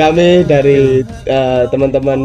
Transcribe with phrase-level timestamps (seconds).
[0.00, 2.20] Kami dari eh, teman-teman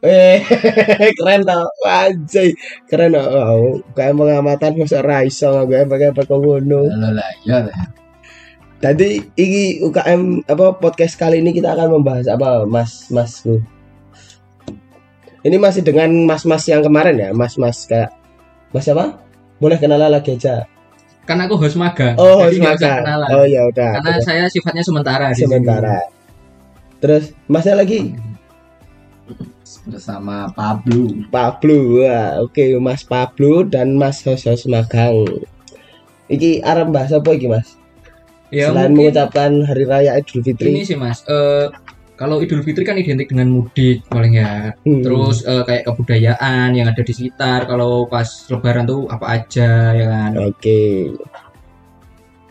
[0.00, 0.40] Eh,
[1.20, 2.56] keren tau, anjay,
[2.88, 3.28] keren tau.
[3.28, 6.88] Oh, UKM pengamatan masa raiso gue pakai apa ngono.
[6.88, 7.60] Halo lah, ya
[8.82, 13.62] Tadi ini UKM apa podcast kali ini kita akan membahas apa Mas Masku.
[15.46, 18.10] Ini masih dengan Mas-mas yang kemarin ya, Mas-mas kayak
[18.74, 19.22] Mas apa?
[19.62, 20.66] Boleh kenalan lagi aja.
[21.30, 22.18] Kan aku host magang.
[22.18, 23.06] Oh, jadi semangat.
[23.06, 23.28] kenalan.
[23.30, 24.02] Oh ya udah.
[24.02, 25.46] Karena saya sifatnya sementara di sini.
[25.46, 25.98] sementara.
[26.98, 28.18] Terus Masnya lagi
[29.86, 31.22] bersama Pablo.
[31.30, 32.02] Pablo.
[32.02, 35.22] Wah, oke Mas Pablo dan Mas Hosos Magang.
[36.26, 37.78] Iki arep bahas apa iki, Mas?
[38.52, 40.70] Ya Selain mungkin mengucapkan hari raya Idul ini Fitri.
[40.84, 41.24] sih Mas.
[41.24, 41.72] eh,
[42.20, 44.76] kalau Idul Fitri kan identik dengan mudik paling ya.
[44.84, 45.00] Hmm.
[45.00, 47.64] Terus eh, kayak kebudayaan yang ada di sekitar.
[47.64, 50.30] Kalau pas Lebaran tuh apa aja ya kan.
[50.36, 51.16] Oke.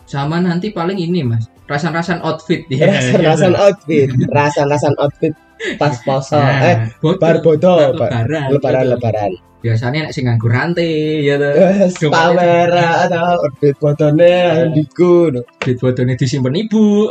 [0.10, 1.46] Sama nanti paling ini Mas.
[1.70, 2.90] Rasan-rasan outfit ya.
[2.98, 5.38] Rasan-rasan outfit, rasan-rasan outfit
[5.78, 6.38] pas poso.
[6.38, 7.20] Nah, Eh, bodoh.
[7.20, 8.48] bar bodo, Bar bar- lebaran.
[8.52, 8.92] lebaran Gitu.
[8.96, 9.32] lebaran.
[9.62, 11.54] Biasanya nek sing nganggo rantai ya tuh.
[11.54, 14.34] Wes kamera atau outfit fotone
[14.74, 15.30] diku.
[15.30, 17.06] Duit bodone disimpen ibu.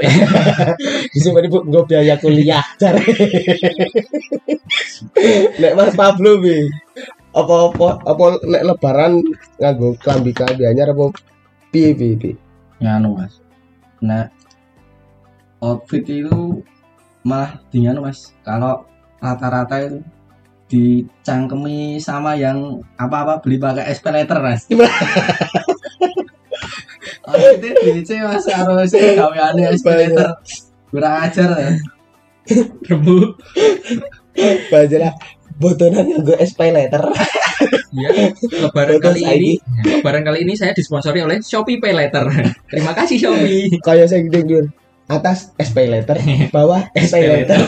[1.14, 2.66] Disimpan ibu nggo biaya kuliah.
[2.74, 3.06] Cari.
[5.62, 6.66] nek Mas Pablo bi.
[7.30, 9.22] Apa apa apa nek lebaran
[9.54, 11.14] nganggo klambi klambi anyar apa
[11.70, 12.34] piye piye piye.
[12.80, 13.36] nganu mas
[14.00, 14.24] nah
[15.60, 16.64] outfit itu
[17.26, 18.84] malah di nganu mas kalau
[19.20, 19.98] rata-rata itu
[20.70, 24.64] dicangkemi sama yang apa-apa beli pakai SP letter mas
[27.27, 30.30] outfit itu DC mas harusnya gaweannya SP letter
[30.90, 31.70] kurang ajar ya.
[32.90, 33.39] Rembuk.
[34.68, 35.14] Bajalah
[35.56, 37.02] botonan nganggo SP letter.
[37.90, 38.11] Ya,
[38.55, 39.52] lebaran Betul, kali ini,
[39.83, 42.24] lebaran kali ini saya disponsori oleh Shopee Pay Letter.
[42.70, 43.66] Terima kasih Shopee.
[43.83, 44.70] Kayak saya gede.
[45.10, 46.22] Atas SP letter,
[46.54, 47.58] bawah SP letter.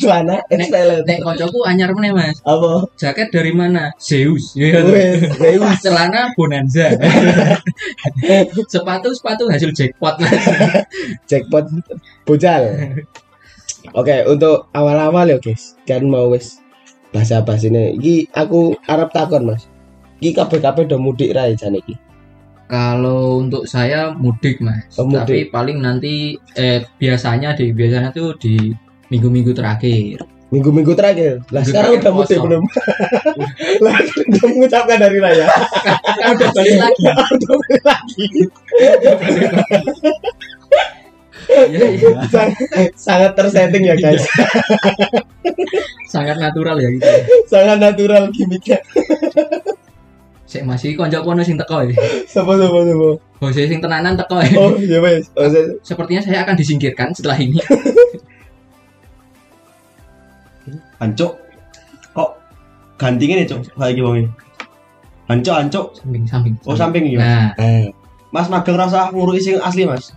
[0.00, 1.04] Celana SP letter.
[1.04, 2.40] Nek koncoku anyar meneh Mas.
[2.48, 2.88] Apa?
[2.96, 3.92] Jaket dari mana?
[4.00, 4.56] Zeus.
[4.56, 4.80] Ya.
[4.80, 5.68] Wes, Zeus.
[5.84, 6.96] Celana Bonanza.
[8.72, 10.16] sepatu sepatu hasil jackpot.
[11.28, 11.68] jackpot
[12.24, 12.64] bojal.
[13.92, 16.64] Oke, untuk awal-awal ya guys, kan mau wes
[17.12, 18.00] bahasa ini.
[18.00, 19.68] Iki aku Arab takon mas.
[20.24, 22.00] Iki kabeh-kabeh udah mudik rai jane iki.
[22.72, 24.96] Kalau untuk saya mudik Mas.
[24.96, 25.28] Oh, mudik.
[25.28, 28.72] Tapi paling nanti eh biasanya di biasanya tuh di
[29.12, 30.24] minggu-minggu terakhir.
[30.48, 31.44] Minggu-minggu terakhir.
[31.52, 32.64] Lah Minggu sekarang udah mudik belum?
[33.84, 35.52] Lah udah mengucapkan dari raya.
[36.16, 37.04] Kan udah balik lagi.
[37.12, 38.24] Udah balik lagi.
[41.42, 42.10] Iya, iya.
[42.30, 42.54] Sang-
[42.94, 44.22] sangat tersetting ya guys.
[46.06, 47.08] Sangat natural ya gitu.
[47.50, 48.78] sangat natural gimmicknya.
[50.52, 51.96] Sik masih konco kono sing teko ya.
[52.32, 53.08] Sapa sapa sapa.
[53.40, 54.52] Bose sing tenanan teko ya.
[54.60, 55.00] Oh iya.
[55.40, 57.56] Oh, saya- Sepertinya saya akan disingkirkan setelah ini.
[61.00, 61.34] Hancuk
[62.12, 62.30] kok
[62.94, 64.28] gantingin ya cok kayak gimana
[65.26, 66.54] hancuk hancuk Samping samping.
[66.62, 67.84] oh samping iya Nah, Eh,
[68.30, 70.14] mas magang rasa ngurui sing asli mas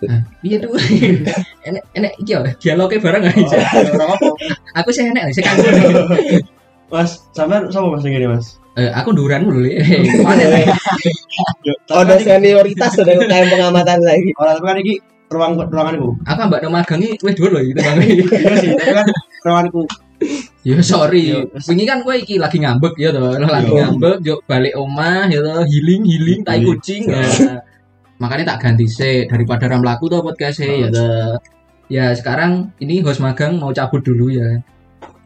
[0.00, 0.72] nah, iya tuh.
[1.68, 3.56] enek enek iki ya dialoge bareng oh, aja.
[3.60, 4.26] ya, orang apa
[4.80, 5.52] Aku sih enek sih kan.
[6.88, 9.78] mas sampean sama mas ini mas Eh, aku nduran dulu ya.
[11.94, 14.30] Oh, ada senioritas ada UKM pengamatan lagi.
[14.34, 14.98] orang kan ini
[15.30, 17.98] ruang ruangan itu Aku mbak no magang iki wis dhuwur lho gitu Bang.
[18.02, 19.06] iya sih tapi kan
[19.46, 19.82] ruanganku
[20.64, 21.36] Ya sorry.
[21.68, 25.60] Wingi kan kowe iki lagi ngambek ya toh, lagi ngambek yo balik omah ya toh,
[25.68, 27.60] healing healing tai kucing ya.
[28.16, 31.36] Makanya tak ganti sih daripada ram laku tuh podcast ya toh.
[31.92, 34.64] Ya sekarang ini host magang mau cabut dulu ya.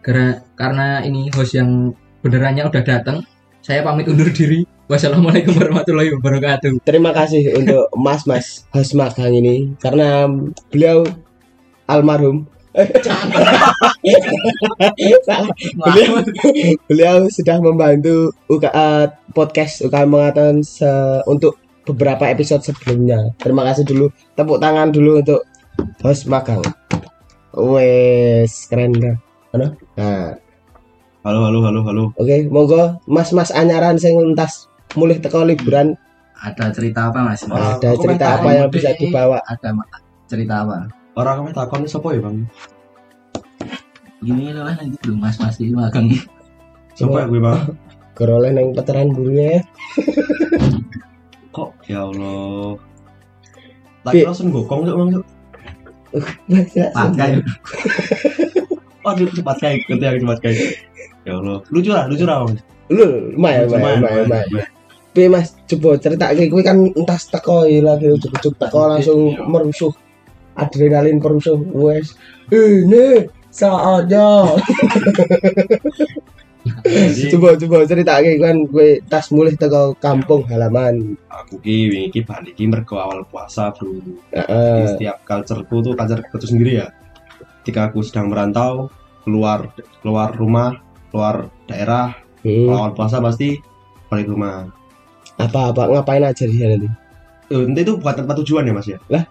[0.03, 3.23] Karena karena ini host yang benerannya udah datang,
[3.69, 4.65] saya pamit undur diri.
[4.89, 6.81] Wassalamualaikum warahmatullahi wabarakatuh.
[6.89, 10.25] Terima kasih untuk Mas-mas host magang ini karena
[10.73, 11.05] beliau
[11.85, 12.49] almarhum.
[15.85, 16.23] Beliau,
[16.87, 23.35] beliau sudah membantu UKA podcast UKM Pengatan se- untuk beberapa episode sebelumnya.
[23.37, 24.09] Terima kasih dulu.
[24.39, 25.43] Tepuk tangan dulu untuk
[26.07, 26.63] host magang.
[27.53, 28.95] Wes, keren?
[29.51, 29.75] Ano?
[29.99, 30.39] Nah,
[31.27, 32.05] halo halo halo halo.
[32.15, 33.03] Oke, monggo.
[33.11, 35.99] Mas-mas anyaran sing entas mulih teko liburan.
[36.39, 37.43] Ada cerita apa mas?
[37.43, 39.43] Ada aku cerita apa yang bisa dibawa?
[39.43, 39.75] Ada
[40.31, 40.87] cerita apa?
[41.19, 42.47] Orang kami takon siapa ya bang?
[44.23, 45.75] Gini loh nanti belum mas mas ini.
[45.75, 46.07] Magang.
[46.95, 47.61] siapa ya gue bang?
[48.15, 49.61] Geroleh neng veteran gurunya ya.
[51.55, 52.79] kok ya allah.
[54.07, 54.23] Pi.
[54.23, 55.11] lagi langsung gokong tuh bang
[56.97, 57.43] pakai.
[59.05, 60.88] Waduh cepat kayak gitu ya cepat kayak.
[61.29, 62.49] Ya Allah, lucu lah, lucu lah.
[62.49, 62.65] Mas.
[62.89, 63.05] Lu
[63.37, 64.49] lumayan, lumayan, lumayan, lumayan.
[65.13, 69.93] Tapi Mas, coba cerita kayak gue kan entas teko ya lagi ujuk-ujuk teko langsung merusuh
[70.55, 72.15] adrenalin perusuh wes
[72.55, 74.47] ini saatnya
[77.35, 82.21] coba coba cerita kayak kan gue tas mulai teko kampung halaman aku ki wingi ki
[82.27, 83.95] balik ki mergo awal puasa, Bro.
[83.95, 84.87] Jadi Heeh.
[84.95, 86.89] setiap cultureku tuh culture itu sendiri ya.
[87.63, 88.91] Ketika aku sedang merantau
[89.23, 89.71] keluar
[90.03, 90.77] keluar rumah,
[91.09, 91.35] keluar
[91.65, 92.69] daerah, Hmm.
[92.69, 93.59] awal puasa pasti
[94.07, 94.71] balik rumah.
[95.37, 96.91] apa apa ngapain aja di sana tuh
[97.49, 98.99] Eh, nanti itu bukan tanpa tujuan ya mas ya?
[99.09, 99.25] Lah?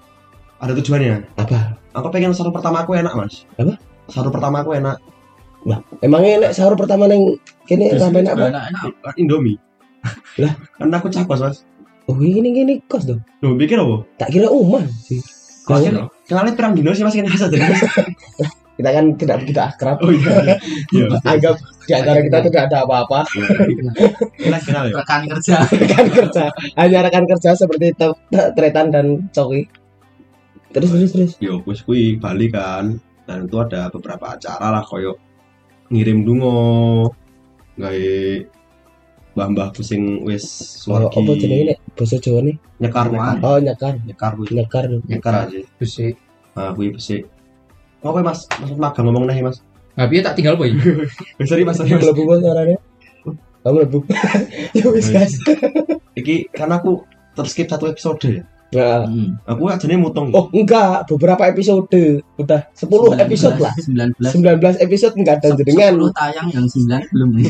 [0.58, 1.36] Ada tujuannya.
[1.36, 3.46] apa Aku pengen sahur pertama aku enak mas.
[3.56, 3.78] Apa?
[4.08, 4.98] Sahur pertama aku enak.
[6.00, 9.58] emangnya nek sahur pertama neng kini sampai nak apa enak enak Indomie.
[10.38, 10.54] Lah?
[10.74, 11.58] Karena aku cakos mas.
[12.06, 14.08] oh ini gini kos dong Loh pikir apa?
[14.16, 15.20] tak kira umah sih
[15.68, 17.68] Yang- kan kenalnya perang dino sih mas kena asal jadi.
[18.78, 19.98] Kita kan tidak begitu akrab.
[20.06, 20.34] Oh iya.
[20.46, 20.56] iya.
[20.94, 21.06] Iya.
[21.34, 21.56] anggap
[21.90, 23.20] di antara kita tidak ada apa-apa.
[24.38, 24.94] Kenal kenal ya.
[25.02, 25.58] rekan kerja.
[25.82, 26.46] Rekan kerja.
[26.78, 27.98] Hanya rekan kerja seperti
[28.30, 29.66] Tretan dan Coki.
[30.70, 31.32] Terus terus terus.
[31.42, 33.02] Yo wis kuwi Bali kan.
[33.28, 35.20] Dan itu ada beberapa acara lah koyo
[35.92, 36.56] ngirim dungo
[37.76, 38.08] gawe
[39.36, 40.44] mbah-mbah pusing wis
[40.88, 41.78] oh, suwargi apa jenenge nek?
[41.98, 42.56] Basa Jawa nih?
[42.80, 43.36] Nyekar nyekar.
[43.44, 45.60] Oh nyakar nyekar kuwi nyakar nyekar aja.
[45.76, 46.16] Besi.
[46.58, 47.22] nah kuwi besi
[48.04, 48.46] apa mas?
[48.62, 49.62] Maksud magang ngomong nih mas?
[49.98, 50.74] Nah, piye tak tinggal boy.
[51.50, 52.06] Sorry mas sorry mas.
[52.06, 52.78] Mlebu bos suaranya
[53.68, 54.00] kamu mlebu.
[54.78, 55.36] Ya wis guys
[56.16, 57.04] iki karena aku
[57.36, 58.42] terskip satu episode ya.
[58.68, 59.08] Nah.
[59.08, 59.40] Hmm.
[59.48, 60.32] aku aja nih mutung.
[60.36, 61.08] Oh enggak.
[61.08, 61.88] Beberapa episode.
[62.36, 63.72] Udah 10 episode lah.
[63.76, 65.96] 19 19 episode enggak dan jenengan.
[65.96, 67.30] 10 tayang yang 9 belum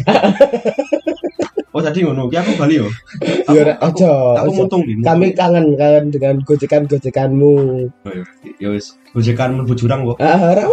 [1.78, 2.26] oh tadi ngono.
[2.34, 2.90] Ki aku Bali yo.
[3.54, 4.12] Ya ora, aku, aja
[4.44, 7.54] aku mutung nih kami kangen kangen dengan gojekan gojekanmu
[8.60, 8.98] ya wis.
[9.14, 10.18] Gojekan mlebu jurang kok.
[10.20, 10.66] Ah ora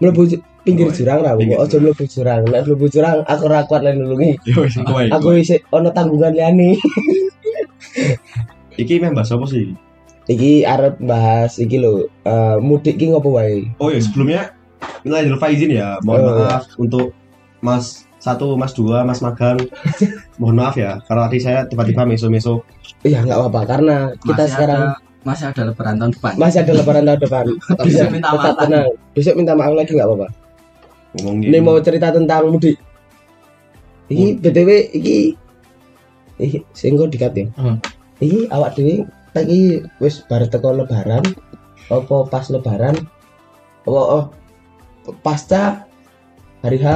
[0.00, 0.22] mlebu
[0.64, 0.96] pinggir Oh, iya.
[0.96, 1.60] jurang ra kok.
[1.66, 2.42] Aja mlebu jurang.
[2.48, 4.38] Nek mlebu jurang aku ora kuat lan nulungi.
[4.48, 6.78] Ya wis iku wae aku isih ono tanggungan liyane.
[8.76, 9.72] Iki apa sih?
[10.26, 13.72] Iki arep bahas iki lho eh, mudik ki ngopo wae?
[13.80, 14.56] Oh ya sebelumnya
[15.06, 17.14] Minal Faizin ya mohon Oh, maaf untuk
[17.62, 19.54] mas satu mas dua mas magang
[20.36, 22.64] mohon maaf ya karena tadi saya tiba-tiba meso-meso.
[23.02, 24.96] Iya nggak apa-apa karena kita masih sekarang ada
[25.26, 26.32] masih ada lebaran tahun depan.
[26.38, 27.44] Masih ada lebaran tahun depan.
[27.86, 28.60] Bisa Bisa minta maaf lagi.
[28.62, 28.88] tenang.
[29.16, 30.28] Besok minta maaf lagi nggak apa-apa.
[31.16, 32.76] Ngomongin ini mau cerita tentang mudik.
[34.06, 35.16] Iki btw iki
[36.38, 37.46] iki sing kok dikat ya?
[37.58, 37.80] Hmm.
[38.20, 39.04] iki awak dhewe
[39.36, 41.24] iki wis bar teko lebaran
[41.92, 42.96] apa pas lebaran
[43.86, 44.24] apa oh,
[45.20, 45.84] pasca
[46.64, 46.86] hari H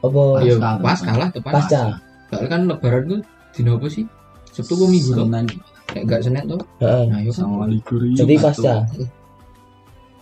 [0.00, 0.68] apa Pasca.
[0.80, 1.52] pas kalah tepat.
[1.52, 1.82] pasca
[2.30, 4.06] Soalnya kan lebaran tuh dino apa sih?
[4.48, 5.26] Sabtu apa minggu tuh?
[5.26, 5.46] Senin
[5.86, 6.60] Kayak enggak Senin tuh.
[6.78, 7.02] Heeh.
[7.06, 7.34] Nah, yuk.
[7.34, 8.74] sama libur jadi pasca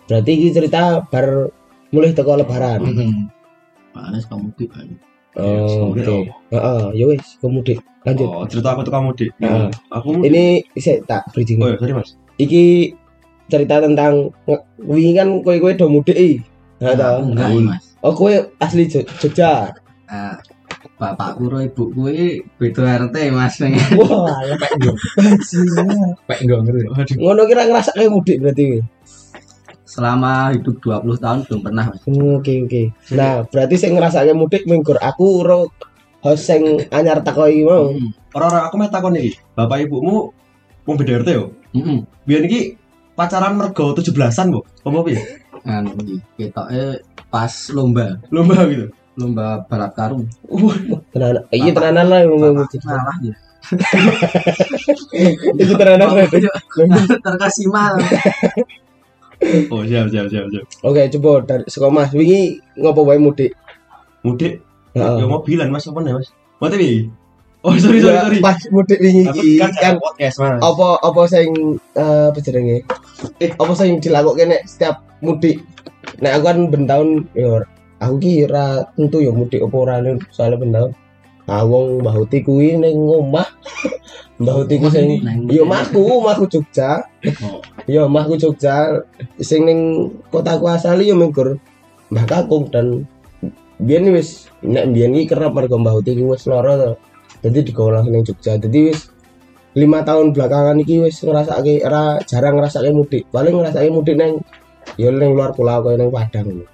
[0.08, 1.52] berarti iki cerita bar
[1.90, 3.28] mulai teko lebaran Hmm.
[3.92, 4.88] Panas kamu kan.
[5.36, 6.32] oh oke Oke.
[6.48, 9.68] heeh ya wis kemudik lanjut oh cerita aku tuh kamu dik Heeh.
[9.92, 10.26] aku mudik.
[10.26, 10.44] ini
[10.74, 12.96] saya tak bridging oh ya sorry mas iki
[13.46, 14.32] cerita tentang
[14.78, 16.40] wingi kan kowe-kowe do mudik.
[16.80, 19.74] Nah, enggak mas Oh, kowe asli Jo- Jogja.
[20.06, 20.38] nah,
[20.98, 22.26] bapakku karo ibuku ini
[22.58, 23.54] beda RT mas
[23.94, 24.96] Wah, Pek enggak.
[26.26, 26.38] Pek.
[26.90, 27.16] Waduh.
[27.16, 28.82] ngono kira ngerasa kayak mudik berarti.
[29.88, 32.82] selama hidup 20 tahun belum pernah mas Hmm, Oke, oke.
[33.10, 35.72] Nah, berarti sing ngrasake mudik minggur aku ro
[36.20, 37.88] host sing anyar takoi mau.
[37.88, 38.10] Hmm.
[38.28, 40.30] orang-orang aku meh takon iki bapak ibumu
[40.84, 42.04] mau beda RT yo Hmm.
[42.22, 42.74] biar iki
[43.12, 45.22] pacaran mergo 17-an kok apa piye
[45.58, 45.84] Kan
[46.34, 48.88] ketoknya pas lomba lomba gitu
[49.18, 50.30] lomba balap karung.
[51.10, 51.42] Tenan.
[51.50, 53.34] Iya tenanan lah yang ngomong Bapakku ngalah ya
[55.60, 56.06] Itu tenanan.
[56.14, 56.38] berarti.
[57.20, 57.98] terkasih mal
[59.74, 60.64] oh siap siap siap siap.
[60.82, 61.62] Oke, coba dari
[61.94, 62.10] Mas.
[62.10, 63.54] Wingi ngopo wae mudik?
[64.26, 64.62] mudik?
[64.94, 65.86] Ya mobilan mas.
[65.86, 66.30] Apa nih mas?
[66.58, 66.92] Mati bi
[67.62, 68.38] oh sorry sorry Ya, sorry.
[68.42, 70.58] Pas mudik wingi iki kan kan podcast mas.
[70.62, 71.48] apa apa sing
[71.94, 72.82] eh apa jenenge?
[73.38, 75.62] Eh, apa sing dilakuke nek setiap mudik?
[76.18, 77.62] Nek aku kan ben taun ya
[77.98, 79.94] aku ki ora tentu ya mudik apa ora
[80.30, 80.92] soalnya taun.
[81.48, 83.48] Ah wong Mbah Uti kuwi ning omah.
[84.40, 87.08] Mbah Uti ku sing Neng- ya omahku, omahku Jogja.
[87.40, 87.64] Oh.
[87.88, 89.00] Ya omahku Jogja
[89.40, 91.56] sing ning kotaku asali ya minggur
[92.12, 93.08] Mbah Kakung dan
[93.80, 96.90] biyen wis nek biyen ki kerep mergo Mbah Uti ku wis lara to.
[97.40, 98.60] Dadi langsung ning Jogja.
[98.60, 99.08] Dadi wis
[99.72, 103.24] lima tahun belakangan iki wis ngrasake ora jarang ngrasake mudik.
[103.32, 104.44] Paling ngrasake mudik neng
[105.00, 106.68] ya ning luar pulau kaya ning Padang.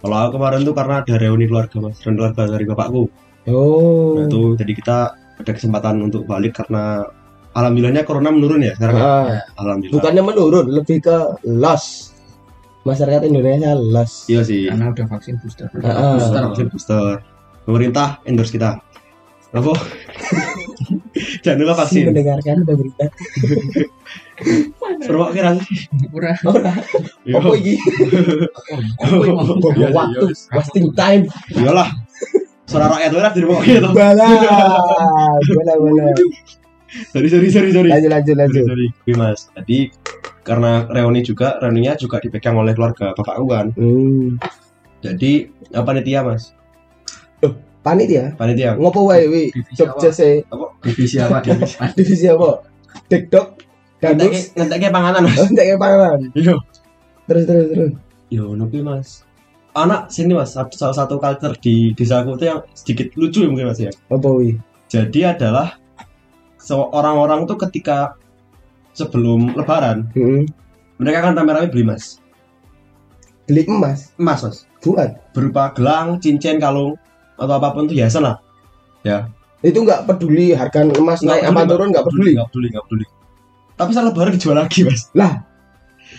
[0.00, 3.04] Kalau aku kemarin tuh karena ada reuni keluarga mas reuni keluarga dari bapakku
[3.48, 4.20] Oh.
[4.20, 4.96] nah itu jadi kita
[5.40, 7.08] ada kesempatan untuk balik karena
[7.56, 9.02] alhamdulillahnya corona menurun ya sekarang ya.
[9.02, 9.26] Ah,
[9.56, 11.16] alhamdulillah bukannya menurun, lebih ke
[11.48, 12.12] loss.
[12.80, 14.24] masyarakat Indonesia los.
[14.24, 14.68] Iya sih.
[14.68, 16.12] karena udah vaksin booster Heeh.
[16.16, 16.40] Booster.
[16.48, 17.12] Vaksin booster.
[17.64, 18.76] Pemerintah endorse kita.
[19.52, 19.72] Apa?
[21.44, 22.04] Jangan lupa Si vaksin.
[22.08, 23.08] mendengarkan pemerintah.
[25.00, 25.52] Seru kok kira
[26.12, 27.74] ora Ora, apa iki?
[29.76, 31.28] Iya, Waktu, wasting time.
[31.52, 31.88] Iyalah.
[32.64, 33.82] Suara rakyat lah di rumah gitu.
[33.90, 34.26] Bala.
[35.42, 36.06] Bala bala.
[37.10, 37.90] Sorry sorry sorry sorry.
[37.90, 38.64] Lanjut lanjut Sorry, lanjut.
[38.66, 38.86] sorry.
[38.90, 39.40] Oke, Mas.
[39.52, 39.78] Tadi
[40.42, 43.66] karena reuni juga, reuninya juga dipegang oleh keluarga bapakku kan.
[43.74, 44.38] Hmm.
[45.00, 46.52] Jadi apa panitia mas?
[47.80, 48.36] Panitia.
[48.36, 48.76] Panitia.
[48.76, 49.42] Ngopo wae wi?
[49.72, 50.44] Jogja se
[50.84, 52.60] divisi apa divisi divisi apa?
[53.08, 53.46] Dekdok.
[54.00, 54.32] Danduk.
[54.32, 55.38] Ngetek ngetek panganan mas.
[55.40, 56.20] Oh, panganan.
[56.36, 56.56] Iya.
[57.28, 57.90] Terus terus terus.
[58.28, 59.24] Yo, nopi mas.
[59.72, 63.68] Anak sini mas, satu- salah satu culture di desaku itu yang sedikit lucu ya mungkin
[63.70, 63.92] mas ya.
[64.08, 64.56] Apa wi?
[64.90, 65.78] Jadi adalah
[66.70, 68.18] orang-orang tuh ketika
[68.92, 70.44] sebelum lebaran Hmm.
[70.98, 72.18] mereka kan rame-rame beli mas.
[73.46, 74.56] Beli emas Emas mas.
[74.80, 75.10] buat.
[75.34, 76.94] Berupa gelang, cincin, kalung
[77.40, 78.36] atau apa pun itu hiasan lah.
[79.60, 82.32] Itu enggak peduli harga emas Nggak naik apa turun enggak peduli.
[82.36, 83.06] Nggak peduli, nggak peduli.
[83.80, 85.08] Tapi saat lebaran dijual lagi mas.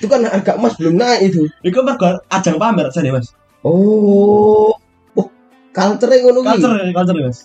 [0.02, 1.46] Itu kan harga emas belum naik itu.
[1.62, 3.34] Itu mergo ajang pamer saja mas.
[3.62, 4.74] Oh.
[5.14, 5.28] Oh,
[5.70, 6.42] culture ngono.
[6.42, 7.40] Culture, culture mas.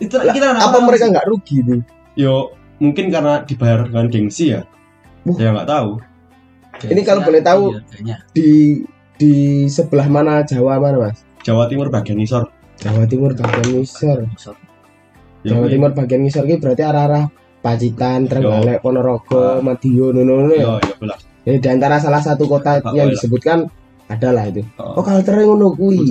[0.00, 1.82] Itu Lah, kita Apa mereka enggak rugi itu?
[2.14, 4.62] Yo mungkin karena dibayar dengan gengsi ya.
[5.26, 5.36] Wah.
[5.36, 5.90] Saya nggak tahu.
[6.80, 7.76] Ini kalau boleh tahu-
[8.32, 8.80] Di
[9.20, 9.32] di
[9.68, 11.28] sebelah mana Jawa mana Mas?
[11.40, 12.44] Jawa Timur bagian ngisor.
[12.78, 14.18] Jawa Timur bagian ngisor.
[15.40, 15.66] Jawa.
[15.66, 17.24] Timur bagian ngisor ki berarti arah-arah
[17.60, 19.60] Pacitan, Trenggalek, Ponorogo, Ah.
[19.60, 20.80] Madiun, ngono Yo, ya.
[20.80, 21.16] ya.
[21.44, 23.68] Jadi di antara salah satu kota Oh, yang disebutkan
[24.08, 24.64] adalah itu.
[24.80, 26.08] Oh, Oh, culture ngono kuwi.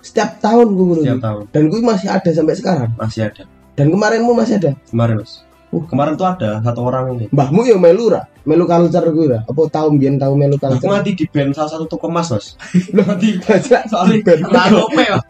[0.00, 1.24] Setiap tahun gue ngono setiap kuwi.
[1.24, 2.90] tahun Dan kuwi masih ada sampai sekarang.
[2.96, 3.44] masih ada.
[3.72, 4.72] Dan kemarinmu masih ada.
[4.88, 5.44] Kemarin mas.
[5.70, 5.86] Uh.
[5.86, 7.26] Kemarin tuh ada satu orang ini.
[7.30, 8.26] Mbahmu ya melu ra?
[8.42, 9.46] Melu culture kuwi ra?
[9.46, 10.90] Apa tahun biyen tahu melu Aku culture?
[10.90, 12.58] mati di band salah satu toko emas mas.
[12.96, 13.38] Loh, Mati.
[13.38, 14.38] Baca Soalnya Ben.
[14.50, 15.22] Lalu Pak.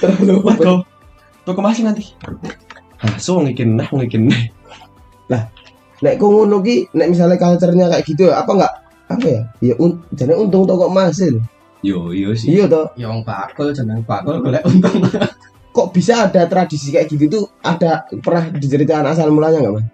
[0.00, 0.74] terlalu Mergo
[1.46, 2.04] toko emas nanti.
[3.20, 4.32] So ngikin nah ngikin.
[6.00, 8.72] nek kok ngono ki nek misalnya culture-nya kayak gitu ya apa enggak
[9.12, 11.44] apa ya ya un, jadi untung toko emas lho.
[11.84, 12.56] Yo, iya sih.
[12.56, 15.00] iya toh Ya wong bakul jeneng bakul golek untung.
[15.70, 19.86] kok bisa ada tradisi kayak gitu tuh ada pernah diceritakan asal mulanya nggak mas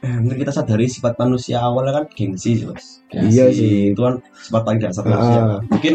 [0.00, 3.00] Eh, mungkin kita sadari sifat manusia awalnya kan gengsi sih mas.
[3.08, 3.96] Iya sih.
[3.96, 5.08] Itu kan sifat paling dasar Ah.
[5.08, 5.40] manusia.
[5.66, 5.94] Mungkin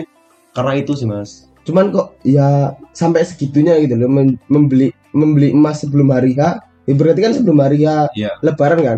[0.51, 1.46] karena itu sih mas.
[1.60, 6.94] cuman kok ya sampai segitunya gitu loh mem- membeli membeli emas sebelum hari H ya
[6.98, 8.34] berarti kan sebelum hari H Iya.
[8.42, 8.98] lebaran kan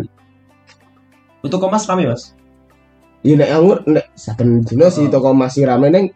[1.40, 2.32] Untuk emas rame mas.
[3.20, 5.12] ya nek anggur nek saben dino sih Oh.
[5.12, 6.08] toko emas sih rame neng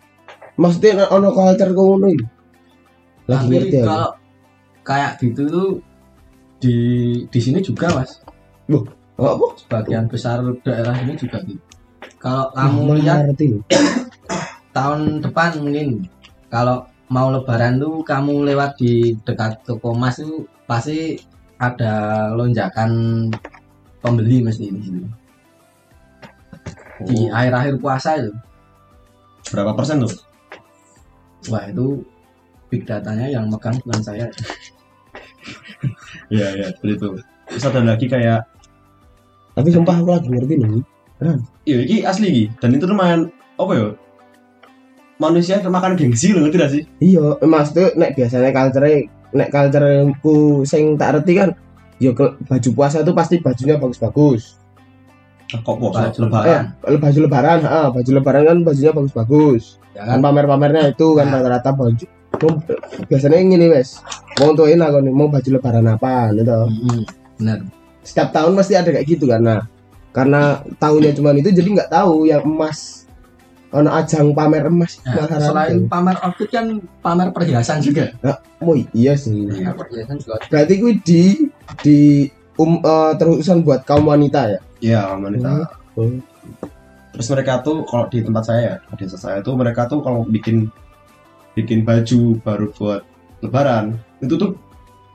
[0.55, 2.25] maksudnya ono culture kok ngono iki
[3.26, 4.11] lagi Tapi ngerti ya kalau
[4.87, 5.68] kayak gitu tuh
[6.62, 6.76] di
[7.26, 8.23] di sini juga mas.
[8.71, 8.83] Oh,
[9.33, 9.47] apa?
[9.59, 11.61] Sebagian besar daerah ini juga gitu.
[12.23, 13.61] Kalau kamu lihat ngerti?
[14.76, 16.04] tahun depan mungkin
[16.52, 21.16] kalau mau lebaran tuh kamu lewat di dekat toko emas tuh pasti
[21.56, 23.26] ada lonjakan
[24.02, 25.00] pembeli mesti di sini.
[27.06, 28.33] Di Oh, akhir-akhir puasa itu.
[29.52, 30.12] Berapa persen tuh?
[31.50, 32.02] wah itu
[32.76, 34.28] big datanya yang megang bukan saya
[36.28, 37.09] Iya iya seperti itu.
[37.49, 38.40] Terus ada lagi kayak
[39.56, 40.85] tapi sumpah aku lagi ngerti nih
[41.64, 43.88] iya ini asli iki dan itu lumayan apa ya?
[45.16, 46.83] Manusia makan gengsi loh ngerti gak sih?
[47.00, 48.85] Iya, Mas tuh nek biasanya culture
[49.33, 51.49] nek cultureku sing tak ngerti kan
[51.97, 54.61] ya ke- baju puasa tuh pasti bajunya bagus-bagus.
[55.47, 56.45] Ah, Kok poso Baju lebaran?
[56.85, 59.80] Eh, le- baju lebaran, ah, baju lebaran kan bajunya bagus-bagus.
[59.95, 61.40] ya Kan kan pamer-pamernya itu kan Nah.
[61.40, 62.04] rata-rata baju.
[62.43, 62.62] Mau-
[63.09, 64.00] biasanya ngene wes.
[64.40, 66.57] Mau tuin aku nih mau baju lebaran apa gitu.
[67.40, 67.59] Benar
[68.07, 69.43] Setiap tahun pasti ada kayak gitu kan.
[69.43, 69.61] Nah,
[70.14, 73.05] karena tahunnya cuma itu jadi nggak tahu yang emas
[73.75, 78.14] ono ajang pamer emas Nah, selain pamer outfit kan pamer perhiasan juga
[78.62, 79.45] oh iya sih.
[79.50, 81.23] pamer perhiasan juga Berarti gue di
[81.83, 81.99] di
[82.57, 84.61] um, eh, terusan buat kaum wanita ya.
[84.81, 85.69] Iya wanita.
[85.97, 86.21] Hmm.
[87.16, 90.25] Terus mereka tuh kalau di tempat saya ya, di desa saya tuh mereka tuh kalau
[90.28, 90.69] bikin
[91.56, 93.00] bikin baju baru buat
[93.40, 94.52] lebaran itu tuh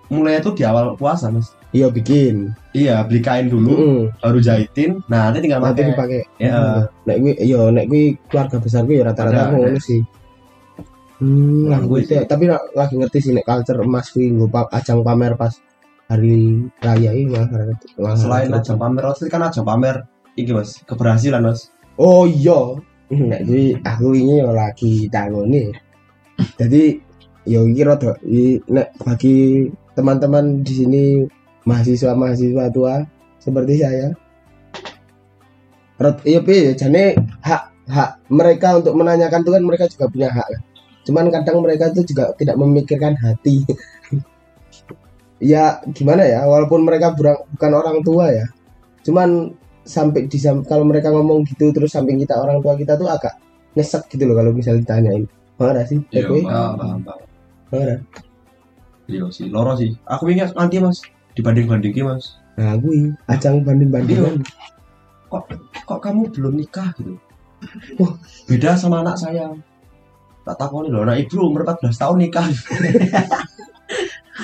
[0.10, 1.54] mulai tuh di awal puasa mas.
[1.72, 2.52] Iya bikin.
[2.76, 4.02] Iya beli kain dulu, Heeh.
[4.20, 5.00] baru jahitin.
[5.08, 5.92] Nah nanti tinggal Nanti pakai.
[5.96, 6.22] dipakai.
[6.36, 6.84] Ya.
[7.08, 10.04] Nek gue iya nek gue keluarga besar gue ya rata-rata ngono sih.
[11.22, 14.68] Hmm, Nah, gue gue teh- tapi lagi ngerti sih nek culture emas kuwi nggo pa-
[14.68, 15.54] ajang pamer pas
[16.10, 17.78] hari raya ini masyarakat.
[18.18, 20.04] Selain ajang pamer, pasti kan ajang pamer.
[20.34, 21.70] Iki mas, keberhasilan mas.
[21.96, 22.76] Oh iya.
[23.32, 25.72] Nek kuwi aku ini lagi tangone.
[26.60, 26.84] Jadi
[27.46, 28.18] ya iki rada
[28.70, 29.68] nek bagi
[29.98, 31.04] teman-teman di sini
[31.66, 33.02] mahasiswa-mahasiswa tua
[33.42, 34.14] seperti saya
[36.02, 37.14] Rot- iya piye jane
[37.46, 40.62] hak hak mereka untuk menanyakan itu kan mereka juga punya hak kan.
[41.02, 43.66] cuman kadang mereka itu juga tidak memikirkan hati.
[45.42, 48.46] Ya gimana ya walaupun mereka bukan orang tua ya.
[49.02, 49.50] Cuman
[49.82, 50.38] sampai di
[50.70, 53.42] kalau mereka ngomong gitu terus samping kita orang tua kita tuh agak
[53.74, 55.26] nyesek gitu loh kalau misalnya ditanyain
[55.62, 57.22] mana sih Iya, paham, paham, paham.
[57.70, 57.96] Mana?
[59.06, 59.94] Iya sih, loro sih.
[60.10, 61.06] Aku ingat nanti mas,
[61.38, 62.36] dibanding-bandingin mas.
[62.60, 64.44] nah gue ajang banding bandingan
[65.88, 67.16] Kok kamu belum nikah gitu?
[67.96, 69.56] Wah, beda sama anak saya.
[70.44, 72.44] Tak takoni loh, anak ibu umur 14 tahun nikah.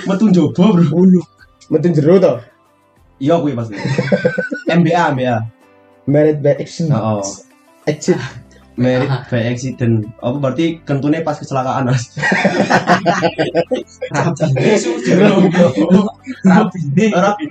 [0.07, 0.85] Metu jobo bro.
[0.93, 1.21] ulu
[1.67, 2.33] metu jero to
[3.17, 3.73] Iya kuwi pasti.
[4.69, 5.35] MBA, MBA.
[6.07, 7.19] married by action Oh,
[7.83, 8.15] exit
[8.77, 10.05] married by accident.
[10.21, 12.13] Apa berarti kentune pas kecelakaan mas?
[16.45, 17.05] Rapi.
[17.11, 17.45] Rapi.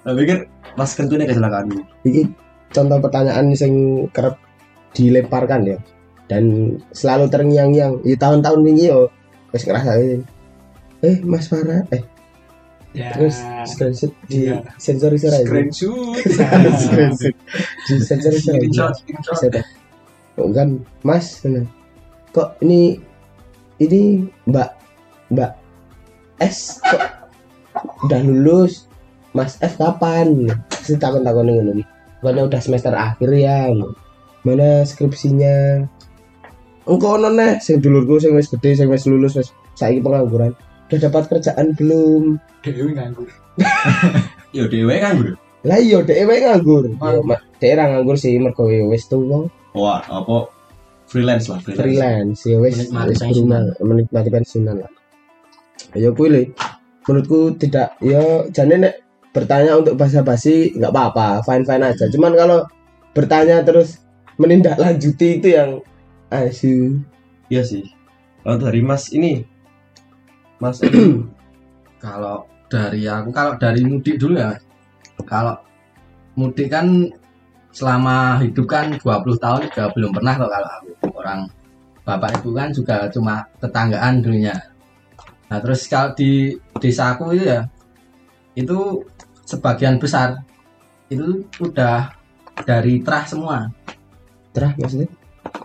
[0.00, 0.38] Nah, pikir
[0.74, 1.66] pas kentune kecelakaan.
[2.02, 2.22] Iki
[2.70, 4.38] contoh pertanyaan sing kerap
[4.90, 5.78] dilemparkan ya
[6.26, 9.10] dan selalu terngiang-ngiang di tahun-tahun ini yo
[9.50, 10.22] wis ngerasa ini.
[11.00, 12.02] eh Mas Farah eh
[12.90, 13.14] Ya.
[13.14, 13.38] terus
[13.70, 14.66] screenshot di Iya.
[14.74, 16.10] sensor aja Screenshot.
[16.74, 17.34] Screenshot.
[17.86, 18.90] di sensor sensor
[20.54, 21.68] kan Mas bener.
[22.32, 22.96] kok ini
[23.82, 24.70] ini Mbak
[25.34, 25.52] Mbak
[26.40, 27.02] S kok
[28.08, 28.88] udah lulus?
[29.30, 30.50] Mas F kapan?
[30.82, 31.72] Sih takon takon ngono.
[31.78, 31.84] Iki
[32.20, 33.72] Bukannya udah semester akhir ya
[34.44, 35.84] mana skripsinya?
[36.88, 40.52] Engkau noneh sing dulurku sing wis gede sing wis lulus wis saiki pengangguran.
[40.88, 42.40] Udah dapat kerjaan belum?
[42.64, 43.28] Dewi nganggur.
[44.52, 45.32] Yo kan bro.
[45.60, 46.88] lah iya nganggur.
[46.88, 50.50] Yo, mak dhek ra nganggur sih mergo wis tuwa Wah, apa
[51.06, 51.82] freelance lah, freelance.
[51.82, 53.42] freelance ya wes Menikmati
[53.82, 54.92] menikmati pensiunan lah
[55.98, 56.42] ya kuwi le
[57.02, 58.94] menurutku tidak ya jane nek
[59.34, 62.58] bertanya untuk basa-basi nggak apa-apa fine fine aja cuman kalau
[63.10, 63.98] bertanya terus
[64.38, 65.82] menindaklanjuti itu yang
[66.30, 67.02] asu
[67.50, 67.82] Iya sih.
[68.46, 69.42] Kalau dari Mas ini,
[70.62, 70.78] Mas
[72.04, 74.54] Kalau dari aku, kalau dari mudik dulu ya.
[75.26, 75.58] Kalau
[76.38, 77.10] mudik kan
[77.70, 79.02] selama hidup kan 20
[79.38, 80.90] tahun juga belum pernah kalau aku.
[81.14, 81.40] Orang
[82.02, 84.56] bapak ibu kan juga cuma tetanggaan dulunya.
[85.50, 87.60] Nah terus kalau di desaku itu ya,
[88.54, 89.02] itu
[89.46, 90.38] sebagian besar
[91.10, 92.14] itu udah
[92.66, 93.58] dari terah semua.
[94.50, 95.06] terah maksudnya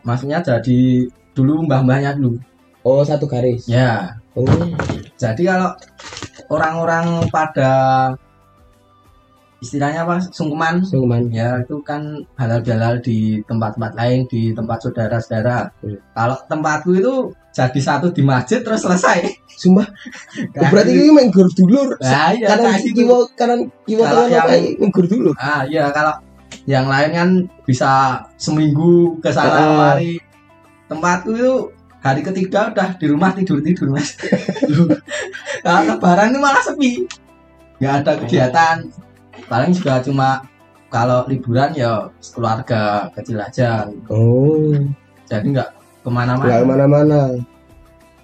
[0.05, 2.37] Maksudnya jadi dulu mbah-mbahnya dulu.
[2.85, 4.45] oh satu garis Ya, oh
[5.17, 5.73] Jadi kalau
[6.53, 7.71] orang-orang pada
[9.65, 15.73] istilahnya apa sungkeman sungkeman ya itu kan halal bihalal di tempat-tempat lain di tempat saudara-saudara.
[15.82, 15.97] Hmm.
[16.13, 17.13] Kalau tempatku itu
[17.49, 19.25] jadi satu di masjid terus selesai.
[19.56, 19.88] sumpah
[20.60, 23.08] oh, berarti ini main gur dulur Nah, iya, kanan gitu.
[23.08, 26.12] kiwa kanan kiwa Kalau kanan main gur dulur Ah iya kalau
[26.67, 27.30] yang lain kan
[27.63, 29.63] bisa seminggu ke sana Ah.
[29.63, 30.19] kemari.
[30.86, 31.54] Tempatku itu
[32.04, 34.13] hari ketiga udah di rumah tidur tidur mas.
[35.65, 36.91] kalau lebaran itu malah sepi,
[37.80, 38.78] nggak ada kegiatan.
[39.45, 40.41] Paling juga cuma
[40.88, 43.89] kalau liburan ya keluarga kecil aja.
[44.08, 44.71] oh
[45.28, 45.69] Jadi nggak nggak
[46.06, 46.62] ke mana-mana.
[46.62, 47.21] ke mana-mana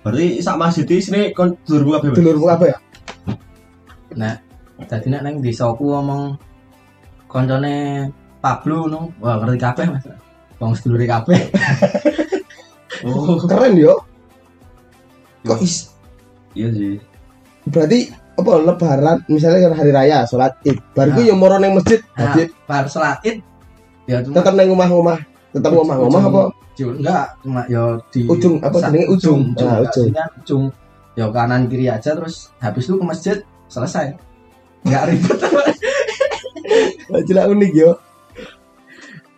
[0.02, 2.06] berarti sak masjid di sini kon dulurmu apa?
[2.10, 2.18] Mas?
[2.18, 2.78] dulurmu apa ya
[4.82, 6.38] Jadi nek neng desaku ngomong
[7.30, 8.10] koncone
[8.42, 10.06] Pablo no, wah ngerti kabeh mas.
[10.58, 11.38] Wong sedulure kabeh.
[13.02, 13.98] Oh, keren yo
[15.42, 15.90] kok is
[16.54, 17.02] iya sih.
[17.66, 21.26] berarti apa lebaran misalnya kan hari raya sholat id baru Nah.
[21.28, 23.38] yo moro neng masjid Nah, masjid bar sholat id
[24.08, 25.18] ya cuma tetap neng rumah-rumah
[25.52, 26.42] tetap rumah-rumah apa
[26.72, 29.06] Ujung, enggak cuma yo di Ujung, apa jenenge?
[29.12, 29.42] Ujung.
[29.54, 30.08] Ah, enggak, ujung.
[30.08, 30.64] sini kan ujung
[31.14, 34.16] yo kanan kiri aja terus habis itu ke masjid selesai
[34.82, 35.38] nggak ribet
[37.28, 37.92] jelas unik yo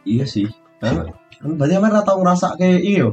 [0.03, 0.47] Iya sih.
[0.83, 1.07] Kan
[1.55, 3.09] berarti emang rata ngerasa kayak iya yo.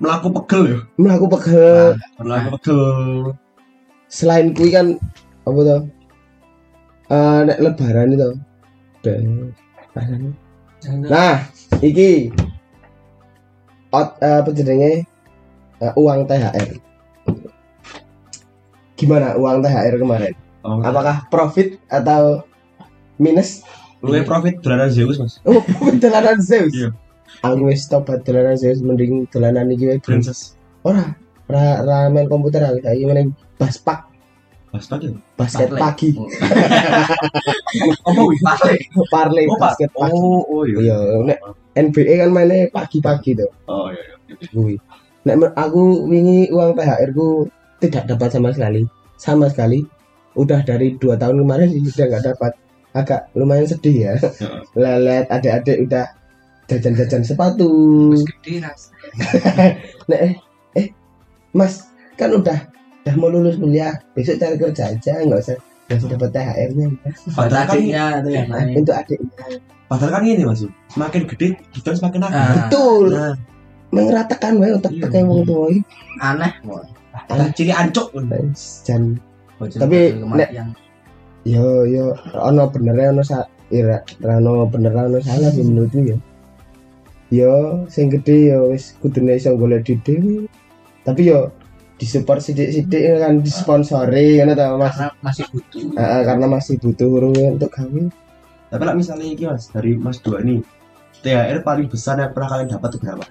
[0.00, 0.78] Melaku pegel yo.
[0.96, 2.80] melaku pegel Melaku pegel.
[4.08, 4.98] Selain kui kan
[5.46, 5.82] apa tuh
[7.06, 8.30] Eh nek lebaran itu.
[11.06, 11.46] Nah
[11.78, 12.34] iki.
[13.94, 15.06] Out eh, apa jenenge?
[15.78, 16.86] Eh, uang THR
[18.96, 20.34] gimana uang THR kemarin?
[20.64, 22.42] Oh, apakah profit atau
[23.20, 23.62] minus?
[24.00, 25.38] Luwe profit dolaran Zeus mas.
[25.44, 25.62] oh
[26.00, 26.72] dolanan Zeus?
[26.72, 26.90] Iya.
[27.44, 30.00] aku wis tobat dolanan Zeus mending dolanan iki.
[30.00, 30.56] Princess.
[30.82, 31.14] ora
[31.48, 34.02] ora main komputer aku saiki mending baspak
[34.74, 35.08] Mas tadi.
[35.38, 36.10] basket pagi.
[38.08, 38.76] Apa wih parley.
[39.08, 39.72] Parlay Oh, Pak.
[39.72, 40.12] basket pagi.
[40.12, 40.76] Oh, oh iya.
[40.82, 41.38] iya nek
[41.76, 44.46] NBA kan mainnya pagi-pagi tuh Oh iya iya.
[44.52, 44.76] kuwi.
[45.24, 47.46] Nek aku wingi uang THR ku
[47.80, 48.84] tidak dapat sama sekali.
[49.16, 49.80] Sama sekali.
[50.36, 52.52] Udah dari dua tahun kemarin sih udah nggak dapat.
[52.92, 54.14] Agak lumayan sedih ya.
[54.18, 54.60] Heeh.
[54.82, 56.04] lelet adik-adik udah
[56.66, 57.70] jajan-jajan sepatu.
[58.12, 58.82] Terus gede ras.
[60.10, 60.32] Nek eh, eh
[61.56, 61.88] Mas
[62.20, 62.58] kan udah
[63.02, 63.96] udah mau lulus kuliah.
[64.12, 65.56] Besok cari kerja aja nggak usah
[65.88, 66.86] nggak usah dapat THR-nya.
[67.32, 68.74] Padahal kan, adiknya itu yang lain.
[68.84, 69.18] untuk adik
[69.86, 70.60] padahal kan ini mas.
[70.92, 73.04] Semakin gede diskon semakin nakal Ah, betul.
[73.14, 73.34] Nah.
[73.94, 75.02] Mengeratakan wae untuk Iya.
[75.06, 75.80] pakai wong tua iki.
[76.20, 76.52] aneh.
[77.30, 78.12] dan ciri ancuk.
[78.84, 79.16] Jan.
[79.56, 80.68] Tapi, bocil kematian.
[81.46, 86.18] yo yo ono benernya ono sa ira ono bener ono salah sih menurutku ya.
[87.30, 90.44] Yo sing gede yo wis kudune iso golek dhewe
[91.06, 91.54] tapi yo
[91.96, 94.98] disupport sidik-sidik kan disponsori ngono ta Mas?
[94.98, 95.84] Karena masih butuh.
[95.96, 98.02] Heeh, karena masih butuh urung untuk gawe.
[98.66, 100.58] Tapi lah misalnya ini mas dari mas dua nih
[101.22, 103.24] THR paling besar yang pernah kalian dapat itu berapa?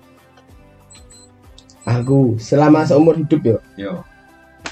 [1.86, 3.58] Aku selama seumur hidup yo.
[3.76, 3.94] Yo.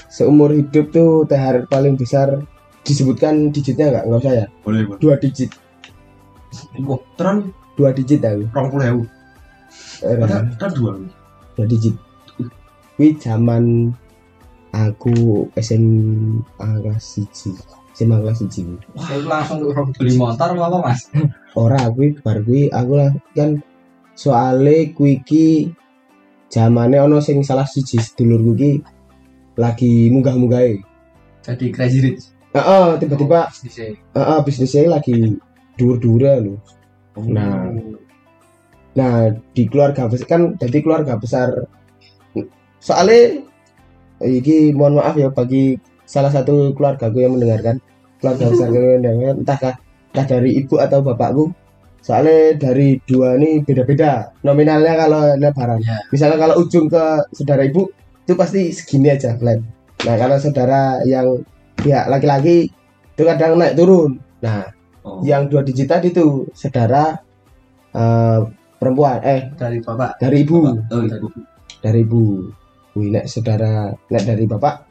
[0.08, 2.40] Seumur hidup tuh THR paling besar
[2.82, 4.04] disebutkan digitnya nggak?
[4.08, 4.46] Nggak usah ya?
[4.64, 4.98] Boleh boleh.
[4.98, 5.52] Dua digit.
[6.82, 8.48] Wah terus dua digit aku.
[8.50, 9.02] Rong puluh ewu.
[10.02, 10.16] Eh,
[10.56, 10.98] kan dua.
[11.54, 11.94] Dua digit
[12.94, 13.90] Wih zaman
[14.70, 16.42] aku SMA
[16.82, 17.50] kelas siji
[17.94, 18.62] SMA kelas siji
[18.98, 21.00] Saya langsung beli motor apa apa mas?
[21.62, 23.62] ora aku bar kuwi aku lah kan
[24.14, 25.70] soale kuwi iki
[26.50, 28.72] zamane ono sing salah siji sedulurku iki
[29.54, 30.82] lagi munggah-munggahe
[31.44, 32.24] Jadi crazy rich.
[32.54, 33.90] heeh tiba-tiba Bisa.
[33.90, 35.34] heeh bisnisnya lagi
[35.74, 36.58] dur-dura loh
[37.14, 37.70] Nah.
[38.94, 39.14] Nah,
[39.54, 41.50] di keluarga besar kan jadi keluarga besar.
[42.84, 43.40] Soalnya
[44.20, 47.80] iki mohon maaf ya bagi salah satu keluargaku yang mendengarkan.
[48.20, 49.74] Keluarga besar yang mendengarkan entahkah
[50.12, 51.44] entah dari ibu atau bapakku.
[52.04, 55.80] Soalnya dari dua ini beda-beda nominalnya kalau lebaran.
[55.80, 55.96] Ya.
[56.12, 57.88] Misalnya kalau ujung ke saudara ibu
[58.28, 59.64] itu pasti segini aja flat.
[60.04, 61.40] Nah, kalau saudara yang
[61.80, 62.68] pihak laki-laki
[63.16, 64.20] itu kadang naik turun.
[64.44, 64.68] Nah,
[65.00, 65.24] oh.
[65.24, 67.16] yang dua digit tadi tuh saudara
[67.96, 68.40] eh,
[68.76, 70.20] perempuan eh Dari bapak.
[70.20, 71.28] dari ibu oh ibu
[71.80, 72.24] dari ibu
[72.94, 74.86] Wih, nek saudara nek dari bapak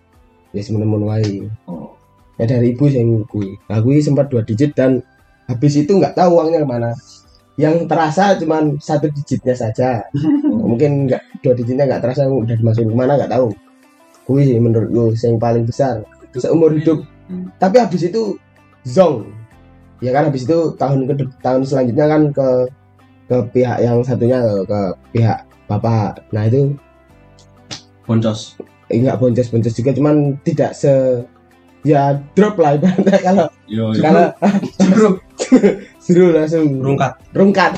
[0.52, 1.48] ya semen wae.
[1.66, 1.96] Oh.
[2.38, 5.02] Ya dari ibu yang kui nah kui sempat dua digit dan
[5.48, 6.92] habis itu nggak tahu uangnya ke mana.
[7.56, 10.04] Yang terasa cuman satu digitnya saja.
[10.70, 13.54] Mungkin nggak dua digitnya nggak terasa udah dimasukin ke mana nggak tahu.
[14.24, 17.06] Kui sih menurut gue yang paling besar seumur hidup.
[17.24, 17.48] Hmm.
[17.56, 18.36] tapi habis itu
[18.84, 19.32] zong.
[20.04, 22.48] Ya kan habis itu tahun ke tahun selanjutnya kan ke
[23.32, 24.80] ke pihak yang satunya ke, ke
[25.16, 25.40] pihak
[25.72, 26.20] bapak.
[26.36, 26.76] Nah itu
[28.04, 28.60] boncos
[28.92, 31.24] eh, nggak boncos boncos juga cuman tidak se
[31.84, 33.20] ya drop lah ibaratnya.
[33.28, 34.32] Kalau yo kalau
[36.00, 36.80] seru langsung.
[36.80, 37.14] Rungkat.
[37.36, 37.72] Rungkat.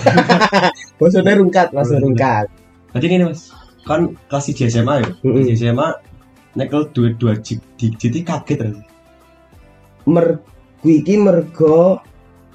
[1.01, 2.47] Maksudnya rungkat langsung rungkat.
[2.93, 3.51] Berarti ini mas,
[3.83, 5.87] kan kelas di SMA ya, di SMA
[6.55, 8.71] nyekel duit dua digit, digit kaget kan?
[10.07, 10.39] mer
[10.79, 11.99] kui iki mergo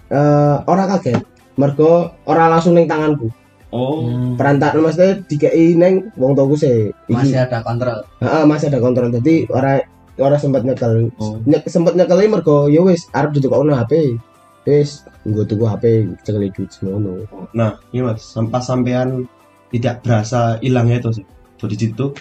[0.09, 1.21] eh ora kaget.
[1.61, 3.29] Mergo ora langsung ning tanganku
[3.71, 6.91] Oh, Hmm, perantaraan maksudnya dikei neng wong tuaku sih.
[7.07, 8.03] Masih ada kontrol.
[8.19, 9.15] Heeh, masih ada kontrol.
[9.15, 9.79] Jadi ora
[10.19, 11.15] ora sempat nyekel.
[11.23, 14.19] Oh, Nye, sempat nyekeli mergo ya wis arep ditukokno HP
[14.67, 15.85] wis nggo tuku HP
[16.27, 17.47] cekeli duit semono oh.
[17.57, 19.25] Nah, ini mas, sampai sampean
[19.71, 21.25] tidak berasa hilangnya itu sih,
[21.71, 22.13] digit tuh.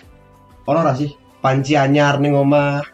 [0.70, 2.86] Orang ora sih, panci anyar nih omah.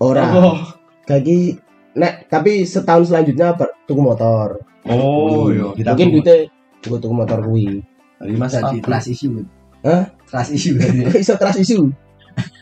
[0.00, 0.24] ora.
[0.32, 0.58] Oh,
[1.04, 1.60] Kaki
[1.98, 3.52] nek tapi setahun selanjutnya
[3.84, 4.64] tuku motor.
[4.88, 6.36] oh, yo, kita Mungkin duitnya
[6.80, 7.82] tuku tuku motor kuwi.
[8.18, 9.46] Dari mas Jadi trust issue.
[9.86, 10.10] Hah?
[10.26, 11.00] Trust issue berarti.
[11.14, 11.86] Kok iso trust issue?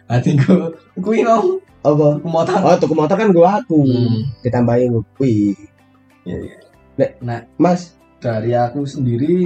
[0.07, 0.71] Hati gue.
[1.01, 1.59] Kui dong.
[1.81, 2.21] Apa?
[2.21, 2.57] Aku motor.
[2.63, 3.83] Oh, tuku motor kan gua aku.
[3.83, 4.29] Hmm.
[4.45, 5.55] Ditambahin gua kuwi.
[6.97, 7.43] Nek Nah.
[7.57, 9.45] Mas, Dari aku sendiri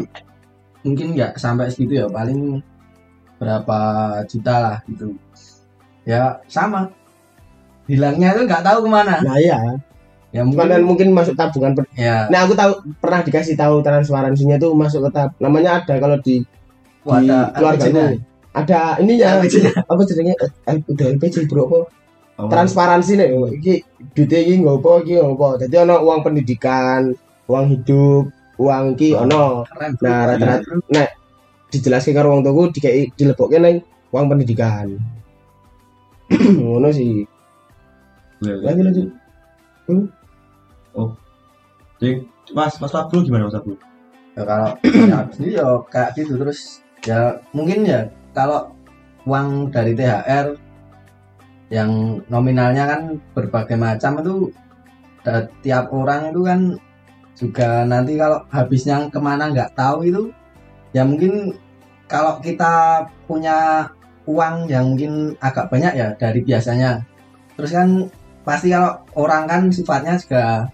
[0.86, 2.62] mungkin nggak sampai segitu ya paling
[3.36, 3.78] berapa
[4.30, 5.10] juta lah gitu.
[6.06, 6.88] Ya sama.
[7.90, 9.20] Hilangnya tuh nggak tahu ke mana.
[9.20, 9.36] nah
[10.30, 11.74] ya, Ya cuman mungkin mungkin masuk tabungan.
[11.74, 15.34] per- ya Nah, aku tahu pernah dikasih tahu transparansinya tuh masuk ke tab.
[15.42, 16.42] Namanya ada kalau di
[17.02, 18.16] di ada keluarga aku.
[18.50, 19.38] Ada ininya.
[19.38, 19.72] LPG-nya.
[19.86, 20.34] Apa jenenge?
[20.38, 21.78] Eh, udah LPG bro apa?
[22.40, 23.28] Oh, transparansi nih
[23.60, 23.84] iki
[24.16, 27.12] duitnya iki nggak apa iki nggak apa jadi ono uang pendidikan
[27.44, 29.68] uang hidup uang iki ono
[30.00, 31.08] nah rata-rata nek
[31.68, 34.88] dijelaskan karo wong tuku dikei dilebokke nang uang pendidikan
[36.64, 37.28] ngono sih
[38.40, 38.72] iya, iya.
[38.88, 39.08] lanjut
[40.94, 41.16] lanjut
[42.00, 42.24] Jadi,
[42.57, 43.76] Mas, Mas Pablo gimana Mas Pablo?
[44.37, 44.70] ya kalau
[45.11, 46.61] ya sendiri ya kayak gitu terus
[47.03, 48.70] ya mungkin ya kalau
[49.26, 50.55] uang dari THR
[51.70, 53.00] yang nominalnya kan
[53.35, 54.35] berbagai macam itu
[55.62, 56.61] tiap orang itu kan
[57.37, 60.22] juga nanti kalau habisnya ke mana nggak tahu itu
[60.96, 61.55] ya mungkin
[62.11, 63.87] kalau kita punya
[64.26, 67.07] uang yang mungkin agak banyak ya dari biasanya
[67.55, 68.11] terus kan
[68.42, 70.66] pasti kalau orang kan sifatnya juga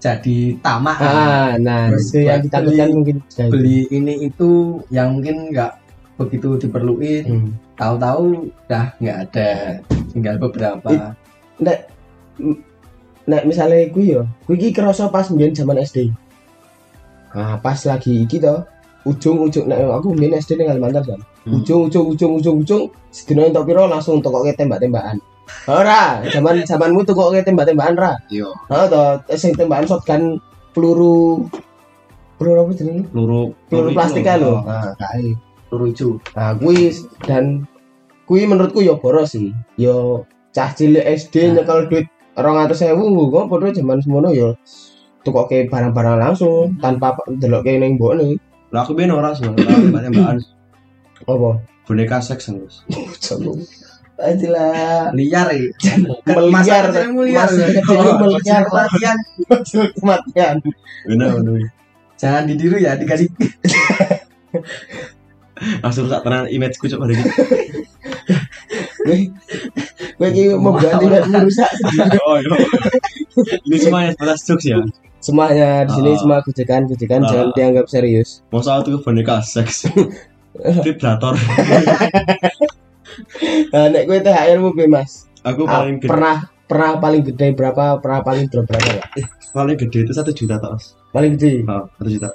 [0.00, 3.50] jadi tamak Ah, nah Terus itu yang ditakutkan beli- mungkin jadi.
[3.52, 4.50] beli ini itu
[4.88, 5.72] yang mungkin nggak
[6.16, 7.50] begitu diperluin Hmm.
[7.74, 8.24] tahu-tahu
[8.64, 9.50] dah nggak ada
[10.10, 11.12] tinggal beberapa
[11.58, 11.78] Nek
[13.22, 16.08] nek misalnya gue yo, gue iki kerasa pas mbiyen zaman SD.
[17.30, 18.64] Ah, pas lagi iki to,
[19.04, 21.20] ujung-ujung nek aku mbiyen SD ning Kalimantan kan.
[21.44, 21.60] Hmm.
[21.60, 25.20] Ujung ujung ujung ujung ujung sedina entuk piro langsung tokoke tembak-tembakan.
[25.70, 28.12] Ora, zaman zamanmu tokoke tembak-tembakan ra.
[28.26, 28.48] Iya.
[28.72, 29.02] Heeh to,
[29.38, 30.22] sing tembakan shotgun
[30.74, 31.46] peluru
[32.40, 33.04] peluru apa jenenge?
[33.12, 34.58] Peluru Peluru plastik kan lho.
[34.58, 34.64] Oh.
[34.64, 35.36] Nah, kae.
[35.70, 36.90] peluru hijau Nah, kuwi
[37.22, 37.62] dan
[38.26, 39.54] kuwi menurutku ya boros sih.
[39.78, 41.62] Yo cah cilik SD Nah.
[41.62, 42.98] nyekel duit 200.000
[43.30, 44.58] kok padha zaman semono yo
[45.22, 48.34] tukoke barang-barang langsung tanpa ndelokke ning mbokne.
[48.74, 50.38] Lah aku ben ora sih, tembak-tembakan
[51.26, 51.50] Apa?
[51.86, 52.82] boneka seks terus.
[54.20, 55.72] Ajilah liar ya
[56.28, 57.48] meliar masih meliar
[58.68, 59.16] kematian
[59.96, 60.54] kematian.
[61.08, 61.72] Bener bener.
[62.20, 63.32] jangan ditiru ya dikasih
[65.84, 67.28] Langsung tak tenan image ku coba hari ini.
[70.16, 71.68] Kowe iki membuat tidak merusak
[72.24, 72.56] Oh iya.
[73.64, 74.80] Ini semuanya sebatas jokes ya.
[75.20, 76.16] semuanya di sini Ah.
[76.16, 77.28] semua kucekan-kucekan Ah.
[77.28, 78.40] jangan dianggap serius.
[78.48, 79.84] Masa itu boneka seks.
[80.84, 81.36] Vibrator.
[83.72, 85.26] Nah, nek kowe THR mu piye, Mas?
[85.40, 89.04] Aku Ah, paling gede, pernah pernah paling gede berapa pernah paling drop berapa ya
[89.50, 90.94] paling gede itu satu juta tak mas.
[91.10, 91.64] paling gede?
[91.66, 92.28] Ah, satu juta.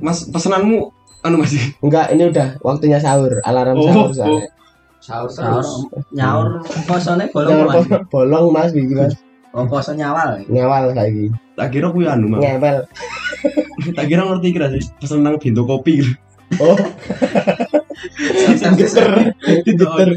[0.00, 0.88] Mas pesenanmu
[1.20, 4.14] anu masih enggak ini udah waktunya sahur alarm Oh, sahur oh.
[4.14, 4.48] soalnya.
[5.00, 5.70] Sahur Sahur, terus
[6.12, 6.48] nyaur
[6.84, 7.74] kosone bolong mas.
[7.76, 9.14] bolong, bolong mas iki mas.
[9.50, 10.40] Oh koso nyawal.
[10.46, 11.26] Ngawal saiki.
[11.58, 12.38] Tak kira aku anu mah.
[12.40, 12.86] ngepel
[13.98, 16.00] Tak kira ngerti kira sih pesen nang pintu kopi.
[16.58, 16.78] oh
[18.74, 19.08] geter
[19.62, 20.08] geter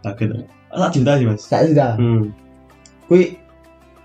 [0.00, 0.36] Tak kira.
[0.68, 1.40] Satu juta sih mas.
[1.40, 2.28] saya sudah Hmm.
[3.06, 3.38] kui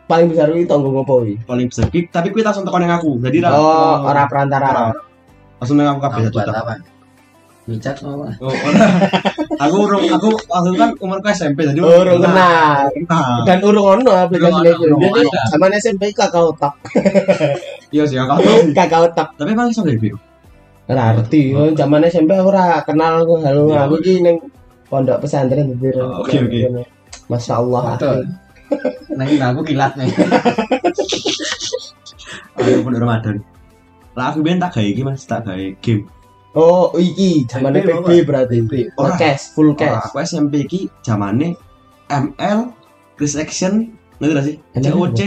[0.05, 1.36] paling besar kui tonggo ngopo kui?
[1.41, 1.86] Paling besar.
[1.88, 3.19] Ki- Tapi kuwi langsung tekan yang aku.
[3.19, 4.93] Jadi ra- oh ora perantara.
[5.58, 6.75] Langsung nang aku kabeh satu apa
[7.65, 8.34] micat mau apa?
[8.39, 8.82] Oh, ora.
[9.60, 13.86] aku urung aku waktu itu kan umurku SMP jadi Oh, urung kenal Nah, dan urung
[13.99, 14.89] ono aplikasi itu
[15.51, 16.73] zaman SMP kakak otak
[17.89, 18.73] iya sih tahu.
[18.73, 20.01] kakak otak Tapi emang iso gak
[20.89, 23.86] ora ngerti Oh, zaman SMP aku ora kenal aku halo Iya.
[23.86, 24.38] aku iki ning
[24.89, 26.60] pondok pesantren gitu Oh, oke, oke.
[27.30, 27.82] Masya Allah
[29.17, 30.10] nah aku kilat nih
[32.60, 33.41] Aku pun Ramadan.
[34.13, 36.06] Lah aku ben tak gawe iki Mas, tak gawe game.
[36.54, 38.58] Oh, iki zamane PB berarti.
[38.99, 39.15] Ora.
[39.15, 40.12] cash, full cash.
[40.12, 41.56] aku SMP iki zamane
[42.10, 42.73] ML
[43.15, 44.56] Chris Action ngerti gak sih?
[44.91, 45.19] COC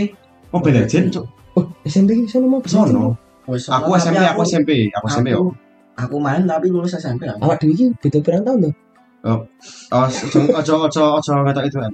[0.53, 1.25] Mobile Legend cuk.
[1.57, 3.17] Oh, SMP ki sono mau Sono.
[3.43, 3.59] Aku
[3.99, 5.55] SMP, aku SMP, aku SMP aku, yo.
[5.99, 7.43] aku main tapi lulus SMP aku.
[7.43, 8.71] Awak dhewe iki beda pirang tahun to?
[9.23, 9.41] Oh,
[9.91, 11.93] ojo ojo ojo ojo ngetok itu kan.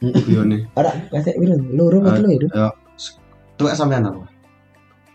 [0.00, 0.58] Videone.
[0.76, 1.60] Ora, kasih pirang?
[1.72, 2.48] Loro apa telu itu?
[3.56, 4.28] Tuwek sampean aku.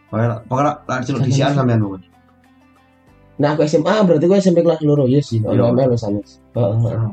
[0.09, 2.09] Pokoknya pokoknya lah celuk Sampean disian sampean pokoknya.
[3.35, 5.37] Nah, aku SMA berarti aku SMP kelas loro ya sih.
[5.37, 5.53] Iya.
[5.53, 6.41] Ono ML wis anes.
[6.57, 7.11] Heeh, heeh.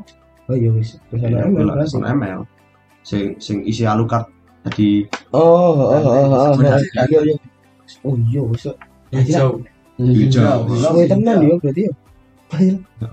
[0.49, 0.97] Oh iya wis.
[1.13, 2.49] Wis ono Iya, ML aku lah.
[3.05, 4.25] Sing sing isi Alucard
[4.63, 5.03] tadi
[5.35, 7.52] Oh, oh, oh, oh, oh.
[8.01, 8.09] Iya, iya.
[8.09, 8.63] Oh iya wis.
[9.13, 9.49] Ya, hijau
[10.01, 10.59] Hijau.
[10.73, 11.93] Suwe tenan yo berarti yo.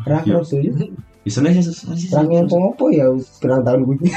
[0.09, 0.37] Ra Iya.
[0.41, 0.73] cross yo.
[1.21, 2.09] bisa nih sih.
[2.17, 3.13] Ra ngopo ya
[3.45, 4.09] pirang tahun kuwi.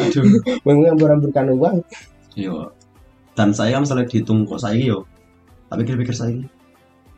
[0.00, 0.22] Aduh.
[0.64, 1.76] Mengambur-amburkan uang.
[2.32, 2.72] Iya.
[3.36, 5.04] Dan saya kan misalnya dihitung kok saya yo.
[5.68, 6.52] Tapi pikir-pikir saya gitu.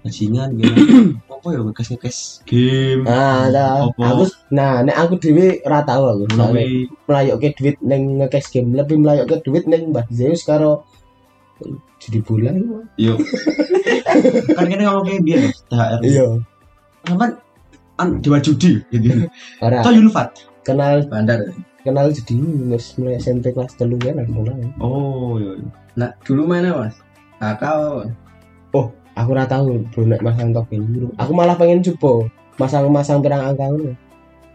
[1.33, 3.03] Apa ya ngekes ngekes game.
[3.09, 3.49] Nah.
[3.49, 4.05] Apa?
[4.05, 6.25] aku nah nek aku dhewe ora tau aku.
[7.09, 10.85] Melayokke duit ning ngekes game lebih melayokke duit ning Mbah Zeus karo
[11.99, 12.55] jadi bulan
[12.97, 13.15] yo.
[14.57, 15.39] kan kene ngomong kayak dia
[15.71, 16.01] THR.
[16.03, 16.27] iya
[17.05, 17.31] Sampai
[17.97, 19.29] an dewa judi gitu.
[19.61, 20.29] Atau Yunfat.
[20.65, 21.39] kenal bandar
[21.85, 22.41] kenal jadi
[22.73, 25.53] wis mulai SMP kelas telu kan aku mulai Oh iya.
[25.61, 25.69] iya.
[25.95, 26.97] nah dulu mana mas
[27.37, 28.09] kakak
[29.15, 33.69] aku ora tahu bro nek masang token biru aku malah pengen coba masang-masang pirang angka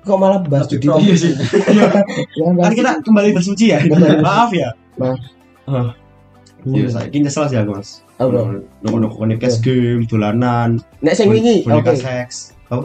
[0.01, 0.89] kok malah bahas judi.
[1.05, 1.33] Iya sih.
[1.69, 1.85] Iya.
[2.33, 3.79] Ya, Kan kita kembali bersuci ya.
[4.19, 4.71] Maaf ya.
[4.97, 5.93] judi.
[6.67, 8.03] Iya, saya kini nyesel sih aku mas.
[8.19, 8.59] Apa?
[8.83, 12.51] Nunggu nunggu cash game, dolanan, nek sing wingi oke seks.
[12.67, 12.83] Oh.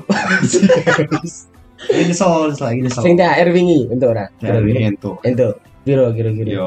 [1.84, 3.02] Ini nyesel, lagi nyesel.
[3.02, 5.18] sing THR wingi entuk ora Ya, ini ento.
[5.26, 6.66] entuk piro kira-kira Yo,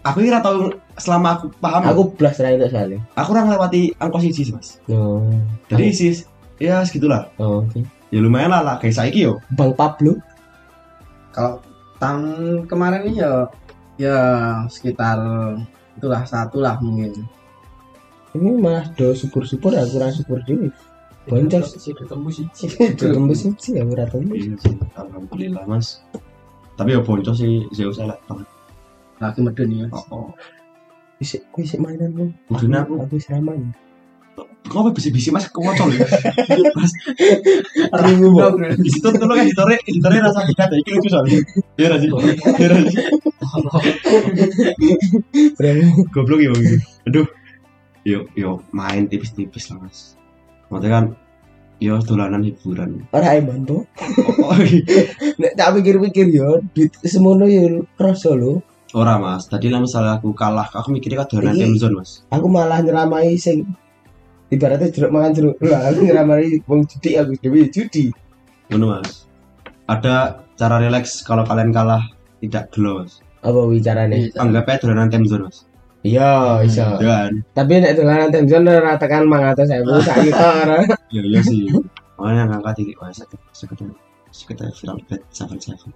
[0.00, 4.24] aku kira tahu selama aku paham, aku, blas ra entuk soalnya aku orang lewati angkos
[4.24, 4.80] sih mas.
[4.88, 5.26] no
[5.68, 6.12] Jadi sih,
[6.56, 7.28] ya segitulah.
[7.36, 9.42] oh, oke Ya lumayan lah, lah kayak saiki yo.
[9.52, 10.14] Bang Pablo
[11.34, 11.60] kalau
[11.98, 13.50] tahun kemarin ini ya
[14.00, 14.16] ya
[14.72, 15.18] sekitar
[15.96, 17.24] itulah satu lah mungkin
[18.36, 20.68] ini malah do syukur-syukur ya kurang syukur dhewe
[21.26, 22.46] boncos sih ketemu sih
[22.94, 26.04] tembus sih ya tembus Iya sih, alhamdulillah mas.
[26.78, 28.46] Tapi ya boncos sih Zeus elek banget.
[29.16, 30.28] lagi medun ya Oh, oh.
[31.18, 31.40] Bisa
[31.80, 32.28] mainan lu.
[32.52, 33.00] Kudune aku.
[33.00, 33.72] Aku seraman.
[34.66, 36.06] Kok bisi-bisi Mas kewocol ya?
[36.76, 36.92] Mas,
[37.94, 38.50] Keringu, Bo.
[38.82, 41.38] bisi tuh kalau kan editore editore rasa kita iki lucu soalnya.
[41.78, 42.10] Ya ra sih.
[42.58, 42.98] Ya ra sih.
[46.10, 46.64] Goblok ya Bang.
[47.06, 47.26] Aduh.
[48.06, 50.14] Yo yo main tipis-tipis lah Mas.
[50.70, 51.04] Maksudnya kan
[51.78, 53.06] yo dolanan hiburan.
[53.10, 53.82] Ora emang tuh.
[54.42, 55.10] Oh, oh, iya.
[55.38, 58.62] Nek tak pikir-pikir yo, duit semono yo kroso lho.
[58.94, 62.22] Ora Mas, tadi lah misalnya aku kalah, aku mikirnya kan dolanan time zone Mas.
[62.30, 63.66] Aku malah nyeramai sing
[64.50, 65.56] ibaratnya jeruk makan jeruk.
[65.62, 68.10] Lah, aku nyeramai wong judi aku dewe judi.
[68.70, 69.26] Ngono Mas.
[69.86, 72.02] Ada cara relax kalau kalian kalah
[72.42, 73.22] tidak gelo Mas.
[73.42, 74.30] Apa wicarane?
[74.34, 75.66] Anggapnya dolanan time zone Mas.
[76.06, 76.86] Iya, iso.
[77.02, 77.32] Ya kan?
[77.50, 80.78] Tapi nek dolanan Temzon ora tekan 500.000 sak juta ora.
[81.10, 81.66] Ya iya sih.
[82.16, 83.78] Makanya ngangkat iki wah sakit sakit
[84.30, 85.90] sakit viral bet seven seven.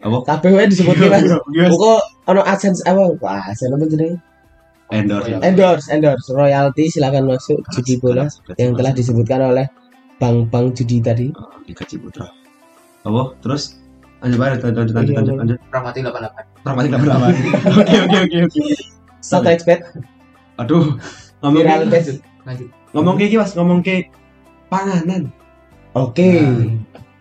[0.00, 0.18] Apa?
[0.24, 1.28] Kabeh wae disebutke Mas.
[1.52, 1.68] Yes.
[1.76, 2.00] Pokok
[2.32, 3.02] ono AdSense apa?
[3.20, 4.16] Wah, AdSense apa jenenge?
[4.90, 5.38] Endorse.
[5.46, 8.26] Endorse, endorse, royalty silakan masuk judi bola
[8.58, 9.66] yang telah disebutkan oleh
[10.18, 11.30] bank-bank judi tadi.
[11.70, 12.26] Liga Ciputra.
[13.06, 13.38] Apa?
[13.40, 13.78] Terus
[14.20, 15.58] lanjut lanjut lanjut lanjut lanjut lanjut lanjut.
[15.72, 17.26] Ramati 88 Ramati enggak berapa.
[17.80, 18.60] Oke oke oke oke.
[19.22, 19.80] Satu expert
[20.60, 20.98] Aduh.
[21.40, 24.10] Ngomong viral ke lanjut ngomong ke iki Mas, ngomong ke
[24.66, 25.30] panganan.
[25.94, 26.30] Oke.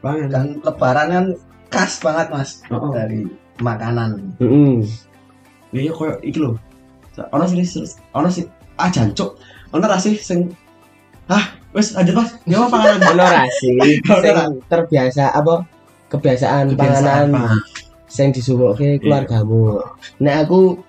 [0.01, 0.31] Panganan.
[0.31, 1.25] kan lebaran kan
[1.69, 2.91] khas banget mas Oh, oh.
[2.95, 3.27] dari
[3.61, 4.81] makanan Heeh.
[5.69, 6.57] Iya koyo iki lho.
[7.29, 9.35] Ono sih sih- ono sih ah jancuk.
[9.75, 10.49] Ono ra sih sing
[11.29, 12.29] Ah, wes lanjut Mas.
[12.49, 13.13] Ya apa panganan?
[13.13, 13.75] Ono ra sih
[14.09, 14.45] Ono sing ra.
[14.65, 15.53] terbiasa apa
[16.09, 17.59] kebiasaan Kebiasaan panganan
[18.09, 19.77] sing disuwuke keluargamu.
[20.17, 20.81] Nek aku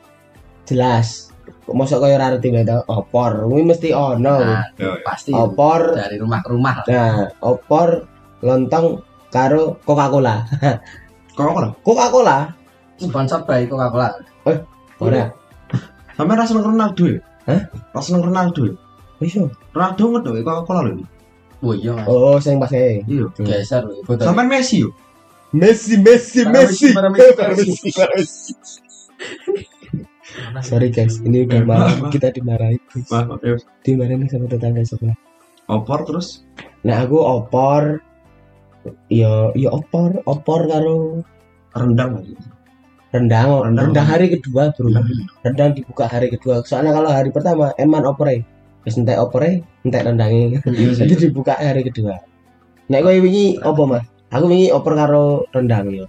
[0.65, 1.29] jelas
[1.71, 4.67] mosok kaya ora ngerti wae to opor kuwi mesti ono nah,
[5.07, 8.11] pasti opor dari rumah ke rumah nah opor
[8.43, 8.99] lontong
[9.31, 10.43] karo Coca-Cola
[11.39, 11.71] lho?
[11.87, 12.51] Coca-Cola
[12.99, 14.09] sponsor by Coca Cola
[14.99, 15.31] ora
[16.21, 17.19] Sampe ra seneng Ronaldo ya?
[17.49, 17.61] Hah?
[17.97, 18.75] Ra seneng Ronaldo ya?
[19.21, 19.49] wis yo.
[19.73, 20.93] Ronaldo ngedo kok kok lho.
[21.61, 23.29] oh iya mas oh sing pas e Iya.
[23.41, 24.93] geser foto Sampai Messi yo.
[25.53, 28.53] Messi Messi Messi Messi, Messi,
[30.65, 33.57] sorry guys ini udah malam kita dimarahin guys Maaf, maaf, ya.
[33.85, 35.17] dimarahin sama tetangga sebelah
[35.69, 36.47] Opor terus
[36.81, 38.01] nah aku opor
[39.13, 41.21] yo yo opor opor karo
[41.77, 42.33] rendang lagi.
[43.11, 43.91] Rendang Rendang.
[43.91, 44.89] rendang, hari kedua bro
[45.43, 48.47] rendang dibuka hari kedua soalnya kalau hari pertama eman opore
[48.87, 52.23] wis entek opore entek rendangnya Iya jadi dibuka hari kedua
[52.87, 56.07] nek kowe wingi apa mas aku wingi opor karo rendang yo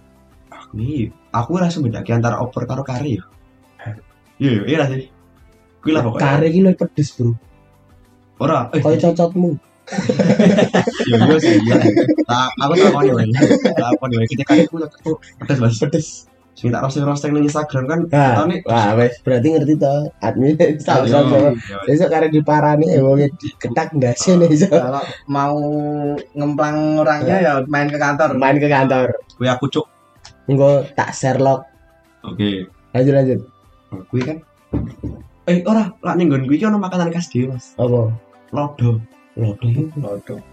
[0.72, 3.24] Nih, aku rasa beda antara opor karo kari ya.
[4.40, 5.12] Iya, iya, iya sih.
[5.84, 6.24] Kuwi lah pokoknya.
[6.24, 7.36] kare iki luwih pedes bro
[8.40, 9.52] Ora, eh, koyo cocotmu
[11.12, 11.60] iya iya sih.
[11.60, 11.76] Iya.
[12.24, 13.26] Tak, aku tak koni wae.
[13.76, 14.28] Tak koni wae.
[14.32, 15.12] Kita kari ku aku
[15.44, 15.76] pedes Mas.
[15.76, 16.08] pedes
[16.52, 18.00] Sing tak roasting-roasting ning Instagram kan.
[18.08, 18.60] nah nih.
[18.64, 21.78] wah wes berarti ngerti to admin tahu Iya, sama iya.
[21.88, 23.24] besok kare diparani ya wong
[23.56, 25.56] ketak ndase nih iso kalau mau
[26.32, 29.88] ngemplang orangnya ya main ke kantor main ke kantor Kuwi aku cuk.
[30.46, 31.66] engko tak Sherlock
[32.22, 32.68] Oke.
[32.92, 33.40] lanjut lanjut
[34.08, 34.38] Kuwi kan
[35.44, 37.74] Eh, ora, lak ning nggon kuwi ki ono makanan khas dhewe, Mas.
[37.74, 38.14] apa
[38.54, 39.02] Lodo.
[39.34, 39.72] lodo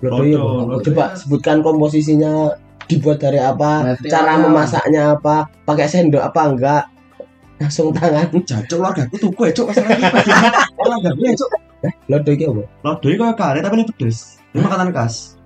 [0.00, 0.80] Lodo, lodo.
[0.80, 2.56] coba sebutkan komposisinya
[2.88, 4.42] dibuat dari apa Nanti cara apa?
[4.48, 6.82] memasaknya apa pakai sendok apa enggak
[7.60, 9.66] langsung tangan Jancuk keluarga aku tuku ya, cuk.
[9.68, 10.06] Masalah iki.
[10.78, 11.50] Keluarga gue, cuk.
[12.08, 14.38] lodo iki apa Lodo iki koyo kare tapi ini pedes.
[14.54, 15.36] Ini makanan khas.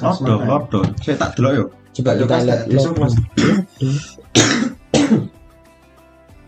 [0.00, 0.80] Lodo, lodo.
[1.04, 1.64] Saya tak delok yo.
[1.94, 2.90] coba kita lihat lodo.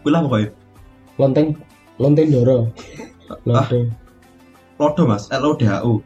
[0.01, 0.49] Kuwi lah pokoknya.
[1.21, 1.53] lonteng
[2.01, 2.73] lonteng doro
[3.45, 3.79] lodo
[4.81, 6.01] Lodo Mas, L O D H U.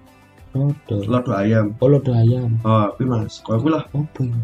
[0.55, 1.75] lodo Lodo ayam.
[1.83, 3.43] oh lodo ayam Oh, kuwi Mas.
[3.43, 3.85] Koyo kuwi lah.
[3.91, 4.39] apa ini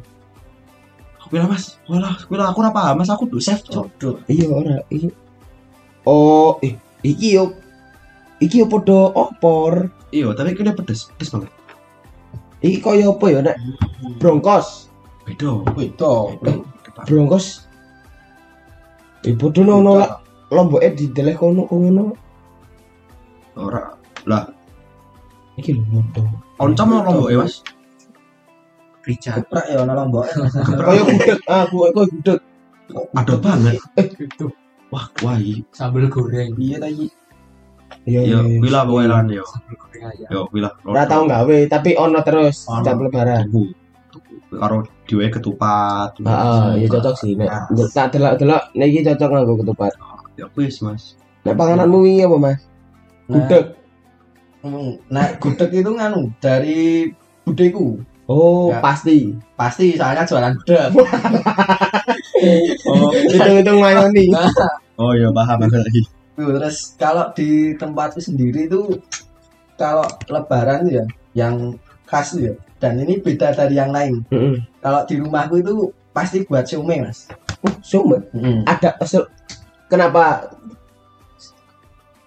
[1.23, 1.79] Kuwi lah Mas.
[1.87, 3.87] Kuwi lah, kuwi lah aku ora paham Mas, aku tuh chef, cuk.
[3.95, 4.17] Waduh.
[4.27, 5.09] iya ora iki
[6.05, 6.75] oh eh
[7.07, 7.55] iki yo
[8.43, 11.51] iki yo podo opor Iya, tapi kuwi pedes, pedes banget.
[12.61, 13.57] iki koyo apa ya nek
[14.19, 14.91] bronkos
[15.25, 15.63] Beda.
[15.79, 16.35] Itu.
[17.07, 17.71] bronkos
[19.23, 20.19] ibu dulu ono lah
[20.51, 22.13] lomboke dideleh kono kono
[23.55, 23.95] Ora.
[25.61, 26.25] Iki lho lodo
[26.61, 27.65] Oncom mau lombok ya, Mas?
[29.01, 30.29] Rica Geprak ya ono lombok.
[30.77, 32.41] koyo gudeg ah koyo gudeg
[33.15, 33.79] Ada banget.
[34.19, 34.47] itu
[34.91, 35.63] Wah, wah iya.
[35.71, 37.07] sambal goreng Iya tadi.
[38.05, 39.45] iya iya kuwi lah pokoknya lan yo.
[40.29, 40.73] Yo, kuwi lah.
[40.83, 43.47] ora tau gawe tapi ono terus setiap lebaran
[44.11, 44.35] Tuku.
[44.51, 46.19] Karo dhewe ketupat.
[46.19, 49.93] Heeh, ya cocok sih nek tak delok-delok nek iki cocok nganggo ketupat.
[50.35, 51.15] Ya wis, Mas.
[51.47, 52.61] Nek pangananmu wingi apa, Mas?
[53.31, 53.65] Gudeg.
[54.61, 57.09] Hmm, Nah, gudeg itu nganu dari
[57.43, 57.97] budeku.
[58.29, 58.79] Oh, Ya.
[58.79, 59.33] pasti.
[59.57, 60.91] Pasti soalnya jualan gudeg.
[62.41, 64.33] Oh, Hitung-hitung mayoni.
[64.97, 66.01] oh iya paham aku lagi.
[66.33, 68.97] Terus kalau di tempatku sendiri itu
[69.77, 71.05] kalau lebaran ya
[71.37, 71.77] yang
[72.09, 74.57] khas ya dan ini beda dari yang lain Heeh.
[74.81, 77.29] kalau di rumahku itu pasti buat siomay mas
[77.85, 78.25] Sumpah.
[78.65, 79.29] Ada asal
[79.87, 80.49] kenapa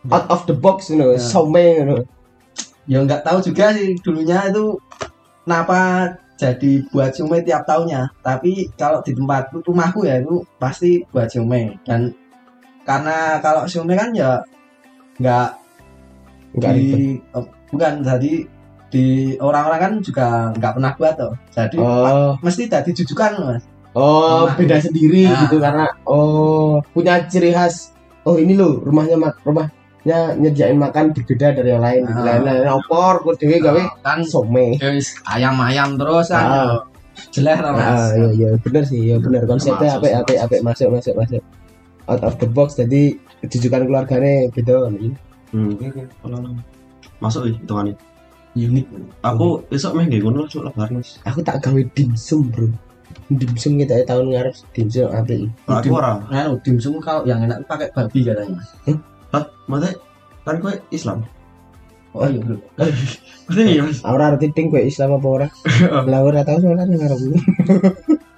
[0.08, 1.18] out of the box you know, Ya.
[1.18, 2.06] some you know.
[2.86, 4.76] Ya nggak tahu juga sih dulunya itu
[5.44, 11.30] kenapa jadi buat siomay tiap tahunnya tapi kalau di tempatku rumahku ya itu pasti buat
[11.30, 12.12] siomay dan
[12.84, 14.44] karena kalau siomay kan ya
[15.20, 15.50] nggak
[16.54, 18.34] di oh, bukan jadi
[18.94, 23.64] di orang-orang kan juga nggak pernah buat tuh jadi Oh, mesti jadi jujukan mas
[23.98, 24.58] oh Rumah.
[24.58, 25.48] beda sendiri Nah.
[25.48, 27.94] gitu karena oh punya ciri khas.
[28.24, 29.36] Oh ini loh rumahnya mak
[30.04, 32.02] rumahnya nyediain makan berbeda dari yang lain.
[32.04, 32.20] gitu.
[32.20, 32.26] Ah.
[32.28, 34.76] Lain-lain opor, kok dewe gawe kan some.
[35.32, 36.76] ayam ayam terus kan Ah.
[37.32, 40.90] jelek lah mas Ah, iya iya bener sih, iya bener konsepnya apik apik apik masuk
[40.92, 41.44] masuk masuk.
[42.10, 43.16] Out of the box jadi
[43.48, 45.14] tujukan keluarganya beda nih.
[45.54, 45.88] Hmm, oke
[47.22, 47.96] masuk ya hitungannya.
[48.54, 48.86] unik
[49.24, 51.18] Aku besok main game ngono sok lebaran Mas.
[51.26, 52.70] Aku tak gawe dimsum, Bro.
[53.30, 55.48] Dimsum kita ya tahun ngarep dimsum apik.
[55.70, 56.18] Aku ora.
[56.28, 58.70] Nah, dimsum kalau yang enak pakai babi katanya mas
[59.34, 59.44] Hah?
[59.66, 59.98] Maksudnya
[60.46, 61.20] kan gue Islam.
[62.14, 62.58] oh iya bro
[63.50, 64.00] Maksudnya iya Mas.
[64.06, 65.48] Ora arti ting kowe Islam apa ora?
[66.12, 67.20] Lah ora tau soalnya ngarep.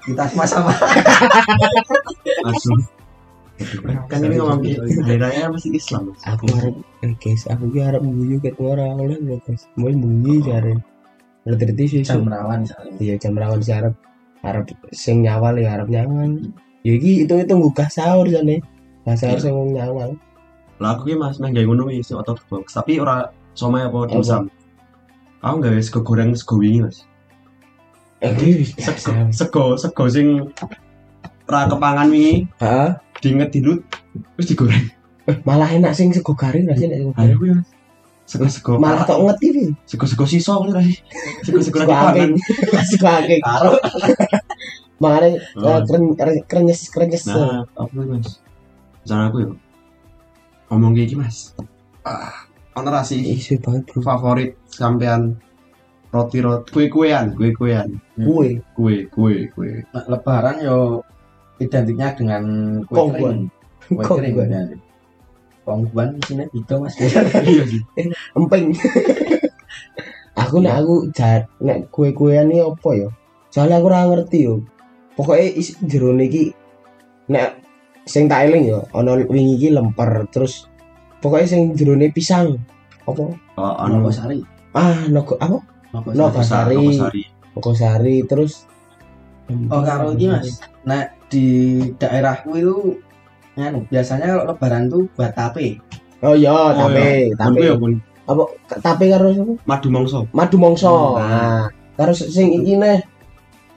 [0.05, 0.69] kita sama-sama
[2.45, 2.77] Langsung.
[4.05, 4.59] kan ini ngomong
[5.07, 6.21] hari raya masih Islam Mas.
[6.23, 9.67] Aku arep eh guys, aku ki arep guyu ket ora oleh lho guys.
[9.75, 10.79] Mau bunyi jare.
[11.45, 12.63] Ngerti sih jam rawan
[12.97, 13.93] Iya jam rawan si arep
[14.45, 16.31] arep sing nyawal ya arep nyawal.
[16.85, 18.61] Ya iki hitung-hitung gugah sahur jane.
[19.03, 20.15] Nah, sahur sing wong nyawal.
[20.79, 22.75] Lah aku ki Mas main game ngono wis out of the box.
[22.75, 24.51] Tapi ora somai apa dimsum.
[25.39, 27.05] Aku gawe sego goreng sego wingi Mas.
[28.23, 30.49] Eh, iki Sego sego sego sing
[31.45, 32.89] ra kepangan wingi Heeh.
[33.21, 33.79] diinget dilut
[34.35, 34.85] terus digoreng.
[35.25, 37.37] Eh, malah enak sing sego garing rasane sego garing.
[37.39, 37.69] kuwi Mas.
[38.25, 39.65] Sego-sego Malah tok ngerti iki.
[39.85, 40.97] sego-sego sisa kuwi ra sih.
[41.45, 42.29] Sego-sego Sego kepangan.
[42.89, 43.39] Sego angin.
[43.45, 43.71] karo
[45.29, 47.23] eh, kren- kren- krenyes krenyes.
[47.29, 48.41] Nah, apa Mas?
[49.05, 49.49] Rencana aku ya.
[50.69, 51.53] Ngomong kayak gini Mas.
[52.05, 52.45] Ah,
[52.77, 53.21] ono sih.
[53.21, 54.01] Isu banget bro.
[54.01, 55.37] favorit sampean
[56.09, 57.51] roti roti kue kuean kue?
[57.53, 58.61] Kuean Kue.
[58.73, 59.35] kue kue.
[59.53, 61.01] Kue Nah, lebaran yo
[61.61, 62.43] identiknya dengan
[62.87, 63.49] kue Kongguan.
[63.83, 63.97] kering.
[63.99, 64.67] Kue kering Kongguan.
[65.65, 66.93] Kongguan di sini beda mas.
[67.49, 67.81] Iya sih.
[68.37, 68.65] Emping.
[70.45, 73.09] Aku nek aku jar nek kue-kuean iki apa ya?
[73.55, 74.55] Soalnya aku ora ngerti yo.
[75.15, 76.51] Pokoknya isi jero iki
[77.31, 77.64] nek
[78.05, 80.69] sing tak eling yo ana wingi iki lemper terus
[81.19, 82.61] pokoknya sing jerone pisang.
[83.05, 83.33] Apa?
[83.57, 84.41] Oh anu Nogosari
[84.77, 85.57] ah nogo apa?
[85.93, 86.17] Nogosari.
[86.17, 86.77] Nogosari.
[86.77, 87.23] Nogosari
[87.55, 88.53] Nogosari terus
[89.69, 90.57] Oh karo iki mas.
[90.89, 92.77] Nah di daerahku itu
[93.55, 95.79] Nganu, biasanya kalau lebaran tuh buat tape.
[96.19, 97.35] Oh iya oh tape iya.
[97.39, 97.55] tape.
[97.55, 97.93] Pun ya pun
[98.25, 98.43] apa
[98.81, 101.21] tape karo sapa madu mongso madu mongso Hmm.
[101.21, 102.99] nah karo sing iki neh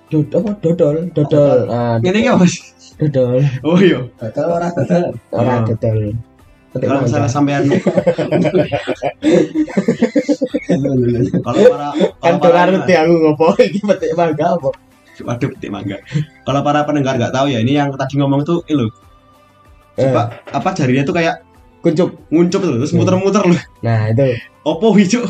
[0.09, 1.59] dod apa dodol dodol.
[1.68, 2.59] Ah ini mas
[2.99, 3.40] dodol.
[3.62, 4.03] Oh iya.
[4.18, 5.66] Betul orang betul ora Oh.
[5.66, 5.99] dodol.
[6.68, 7.64] Kalau misalnya sampean
[11.40, 11.88] kalau para
[12.20, 13.46] kan kalau para ngerti aku ngopo?
[13.66, 14.68] Iki petik mangga apa?
[15.18, 15.96] Waduh petik mangga.
[16.44, 18.90] Kalau para pendengar nggak tahu ya ini yang tadi ngomong tuh ini loh
[19.99, 21.42] Eh, coba apa jarinya tuh kayak
[21.82, 22.14] kuncup.
[22.30, 23.03] nguncup tuh terus Hmm.
[23.03, 24.38] muter-muter loh nah itu.
[24.62, 25.24] Opo hijau?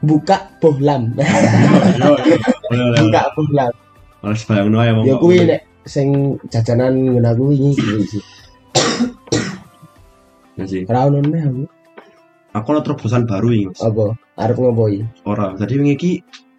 [0.00, 1.14] Buka bohlam.
[2.98, 3.70] Buka bohlam.
[4.18, 6.08] Males bayang ya ya kuwi nek sing
[6.46, 8.24] jajanan ngono aku wingi kuwi sih
[10.58, 10.82] Ya sih.
[10.84, 11.62] ora ono neh aku
[12.50, 13.78] Aku lo terobosan baru ini mas.
[13.78, 15.54] apa arep ngopo iki Ora.
[15.54, 16.10] Jadi wingi iki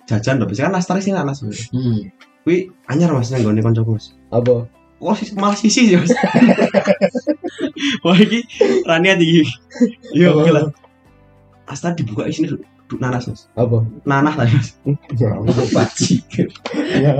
[0.05, 0.47] jajan lho.
[0.47, 1.43] Biasanya kan nastar sih anas.
[1.43, 2.07] hmm.
[2.41, 4.15] Kuwi anyar mas nang gone kancaku mas.
[4.29, 4.69] apa
[4.99, 6.13] Kok sih malah sisi sih mas.
[8.05, 8.39] Wah iki
[8.85, 9.43] rani tinggi.
[10.15, 10.41] Yo Apa?
[10.45, 10.61] gila.
[11.67, 13.41] Nastar dibuka duduk duduk nanas mas.
[13.53, 14.69] apa Nanah tadi mas.
[15.19, 15.35] ya
[15.75, 16.13] Baji
[16.95, 17.11] ya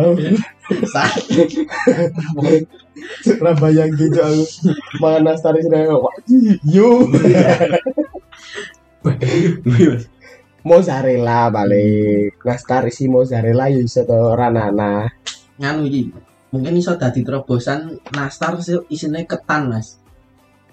[3.40, 4.44] Ora bayang gitu aku.
[5.00, 5.74] Mangan nastari sing
[6.68, 7.08] yo
[9.64, 10.04] Wih mas.
[10.62, 12.36] mozzarella balik.
[12.44, 15.08] Nastar isi mozzarella yo iso to ora nana.
[15.58, 16.02] Nganu iki
[16.50, 20.02] Mungkin iso dadi terobosan nastar sih isinya ketan mas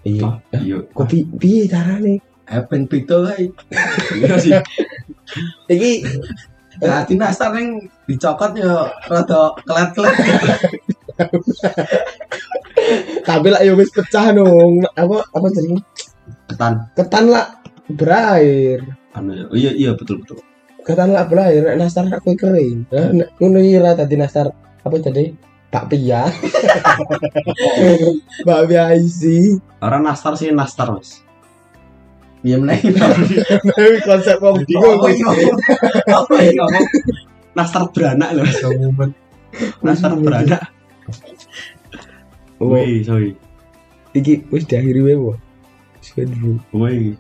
[0.03, 0.41] Iya.
[0.57, 0.79] Iya.
[0.89, 2.17] Kok pi- piye carane?
[2.47, 3.51] Eh ben beda kae
[5.69, 5.91] Iya
[6.77, 10.17] Iki Dadi nastar yang dicokot yo rada kelet-kelet
[13.25, 14.85] tapi lah yo wis pecah dong.
[14.95, 15.83] Apa apa jenenge?
[16.53, 16.75] Ketan.
[16.95, 17.59] Ketan lah
[17.91, 18.85] berair.
[19.17, 20.39] Anu Iya iya betul betul.
[20.85, 21.75] Ketan lah berair.
[21.75, 22.87] Nastar aku kering.
[22.93, 23.59] Nah, Ngono
[23.97, 24.53] dadi nastar
[24.85, 25.49] apa tadi?
[25.67, 26.31] bakpia
[28.47, 31.26] bakpia isi Orang nastar sih nastar mas.
[32.47, 32.79] Iya meneh.
[34.07, 35.23] konsep wong bingung Apa iki?
[36.15, 36.59] Apa iki?
[37.59, 38.47] Nastar beranak loh.
[39.83, 40.63] Nastar beranak.
[42.63, 43.35] oh, Wih, sorry.
[44.17, 45.33] iki wis diakhiri wae po
[46.01, 47.13] wis dulu Wih.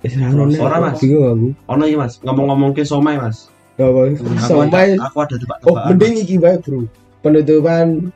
[0.00, 0.60] wis ra ono nek.
[0.64, 0.96] Ora, Mas.
[0.96, 2.12] bingung aku Ono iki mas.
[2.24, 3.52] Ngomong-ngomong ke somai mas.
[3.80, 5.88] apa Aku sampai ada, aku ada oh tebak-tebakan.
[5.92, 6.84] mending iki wae bro
[7.24, 8.12] penutupan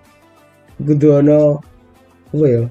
[0.81, 1.61] kudu ono
[2.33, 2.63] apa ya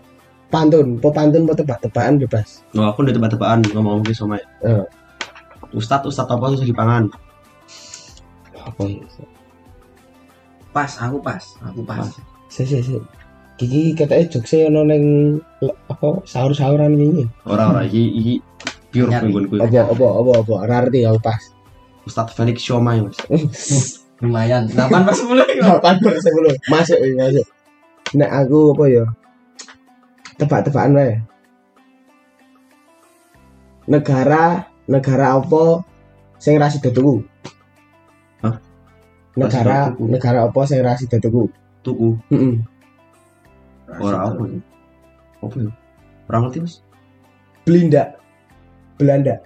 [0.54, 4.38] pantun po pantun po tebak-tebakan bebas No, aku udah tebak-tebakan ngomong ke somai.
[4.62, 4.86] Eh.
[5.74, 7.10] Ustad, ustad apa susah dipangan?
[8.56, 9.02] apa ya
[10.70, 12.06] Pas, aku pas, aku pas.
[12.48, 12.98] sih sih sih
[13.54, 15.06] Kiki katanya jokesnya ono neng
[15.60, 17.30] le- apa sahur-sahuran ini.
[17.46, 18.34] Orang-orang iki iki
[18.90, 19.30] pure Nyari.
[19.30, 19.54] penggunku.
[19.62, 21.38] Apa apa apa apa rarti aku pas.
[22.04, 23.14] Ustad Felix Somai mas.
[24.20, 24.66] Lumayan.
[24.66, 25.38] 8 pas 10.
[25.62, 26.56] Kapan bahasa belum?
[26.66, 27.46] Masuk ini masuk.
[28.18, 29.06] Nek aku apa ya?
[30.44, 31.16] Tebak-tebakan wae.
[33.88, 35.88] Negara negara apa
[36.36, 37.24] sing ra sida tuku?
[38.44, 38.60] Hah?
[39.40, 40.04] Negara tuku?
[40.12, 41.48] negara apa sing ra sida tuku?
[41.80, 42.20] Tuku.
[42.28, 42.60] Heeh.
[44.04, 44.44] Orang apa?
[45.48, 45.72] Apa ya?
[46.28, 46.76] Orang ngerti mas?
[47.64, 48.20] Belinda.
[49.00, 49.40] Belanda.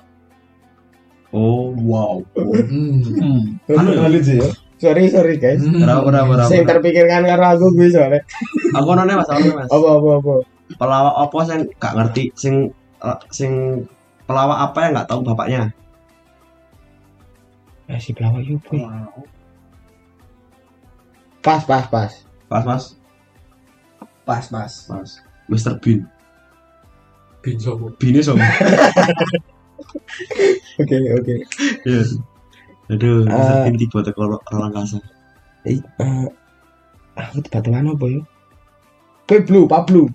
[1.29, 2.25] Oh wow.
[2.33, 3.61] Hmm.
[3.69, 4.49] Anu Halo halo sih ya.
[4.81, 5.61] Sorry sorry guys.
[5.61, 6.43] Ora ora ora.
[6.49, 8.25] Sing terpikirkan karo aku gue soalnya.
[8.73, 9.69] Aku none mas, aku mas.
[9.69, 10.56] Apa apa apa.
[10.75, 12.75] Pelawak apa sing gak ngerti sing
[13.31, 13.51] sing
[14.27, 15.71] pelawak apa yang nggak tahu bapaknya?
[17.87, 18.83] Eh si pelawak yuk gue.
[21.39, 22.11] Pas pas pas.
[22.47, 22.95] Pas mas,
[24.27, 24.71] Pas, pas.
[24.91, 25.11] mas.
[25.47, 25.79] Mr.
[25.79, 26.03] Bean.
[27.43, 27.91] Bin sopo.
[27.95, 28.43] Bean sama.
[30.77, 31.35] Oke oke.
[31.89, 32.01] Iya.
[32.93, 33.33] Aduh, Mr.
[33.33, 33.61] Eh.
[33.65, 35.01] Bean tiba teko orang kasa.
[35.65, 36.27] Eh, eh,
[37.17, 38.21] aku tebak-tebakan apa ya?
[39.43, 40.07] Blue, Pak blue.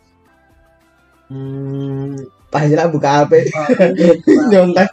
[1.33, 2.13] Hmm,
[2.53, 3.49] Pas jelas buka HP.
[4.53, 4.93] Nyontek.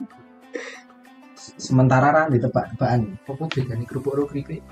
[1.60, 3.20] Sementara ra ditebak-tebakan.
[3.28, 4.64] Apa bedanya kerupuk karo keripik?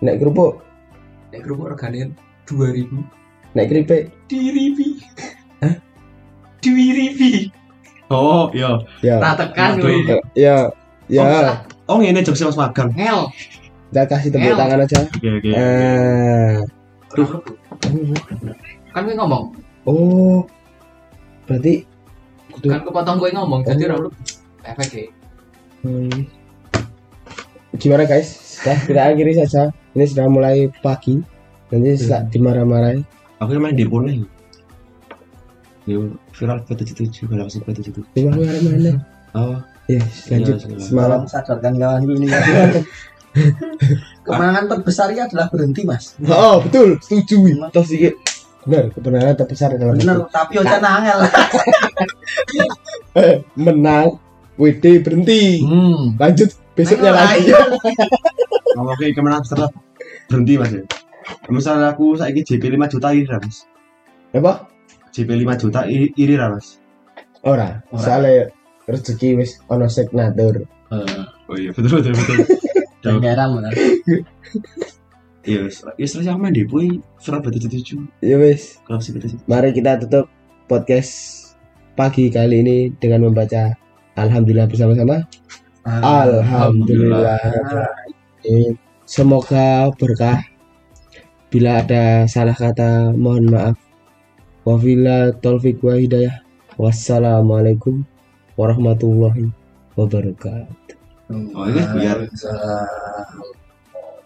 [0.00, 0.64] Nek kerupuk,
[1.28, 2.16] Nek kerupuk regane
[2.48, 2.88] 2000.
[3.52, 4.02] nek keripik.
[4.24, 4.96] Diribi.
[5.64, 5.76] Hah?
[6.64, 7.52] Diribi.
[8.08, 8.80] Oh, iya.
[9.04, 9.20] Ya.
[9.20, 9.84] Tak tekan Aduh.
[9.84, 10.16] kowe.
[10.32, 10.72] Ya.
[11.12, 11.60] Ya.
[11.84, 12.88] Oh, ini jokes mas magang.
[12.96, 13.28] Ngel.
[13.92, 14.98] Kita kasih tepuk tangan aja.
[15.12, 15.50] Oke, oke.
[15.52, 16.56] Eh.
[18.96, 19.65] Kan ngomong.
[19.86, 20.42] Oh.
[21.46, 21.86] Berarti
[22.52, 23.60] kudu Kan kepotong kowe ngomong.
[23.62, 23.88] Jadi Oh.
[23.88, 24.10] ora lu
[24.66, 25.06] efek ya.
[25.86, 26.20] Hmm.
[27.78, 28.28] Gimana guys?
[28.58, 29.70] Sudah kita akhiri saja.
[29.94, 31.22] Ini sudah mulai pagi.
[31.70, 33.00] Nanti setelah dimarah-marahi.
[33.38, 34.26] Aku yang main di nih.
[35.86, 38.02] Yo, viral P77, galaksi P77.
[38.10, 38.92] Dimarah-marah mana?
[39.38, 40.02] Oh, Ya,
[40.34, 40.66] lanjut.
[40.66, 41.30] Iya, Semalam.
[41.30, 42.26] Sadarkan kawan ini.
[44.26, 46.18] Kemenangan terbesarnya adalah berhenti, Mas.
[46.26, 46.98] Oh, betul.
[46.98, 47.70] Setuju.
[47.70, 48.14] Terus sedikit.
[48.66, 51.18] Benar, kebenaran terbesar adalah Bener, tapi ojo angel.
[53.16, 54.18] Eh, menang.
[54.56, 55.60] WD berhenti.
[55.62, 56.16] Hmm.
[56.16, 57.52] Lanjut besoknya Ayo, lagi.
[57.52, 57.58] ayo.
[58.76, 59.70] ngomong ke kemenangan setelah
[60.28, 60.84] berhenti mas ya.
[61.48, 63.64] Misalnya aku saiki JP 5 juta iri lah mas.
[64.32, 64.68] Apa?
[65.12, 66.80] JP 5 juta iri, iri lah mas.
[67.44, 67.80] Ora.
[67.92, 68.00] Ora.
[68.00, 68.52] Soalnya
[68.88, 70.64] rezeki wis ono signatur.
[71.46, 72.36] Oh iya, betul betul betul.
[73.22, 73.70] Daerah mana?
[75.46, 75.86] Iya, wis.
[75.94, 78.82] Ya selesai aku main di Boy, viral P77, Ya wis.
[78.82, 79.46] galaksi P77.
[79.46, 80.26] Mari kita tutup
[80.66, 81.12] podcast
[81.94, 83.70] pagi kali ini dengan membaca
[84.18, 85.22] Alhamdulillah bersama-sama.
[85.86, 87.38] Alhamdulillah.
[89.06, 90.42] Semoga berkah.
[91.46, 93.78] Bila ada salah kata, mohon maaf.
[94.66, 96.42] Wafila taufik wa hidayah.
[96.74, 98.02] Wassalamualaikum
[98.58, 99.48] warahmatullahi
[99.94, 100.98] wabarakatuh.
[101.54, 101.82] Oh, ini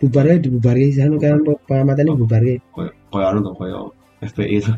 [0.01, 1.36] biar Bubarnya dibubarnya di sana kan
[1.68, 2.57] pengamatannya bubarnya.
[2.72, 4.72] koyo koyo anu tuh koyo FPI itu.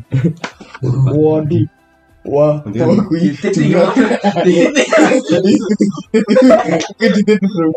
[1.15, 1.63] Waduh.
[2.23, 3.75] Wah, kan- gue Titik,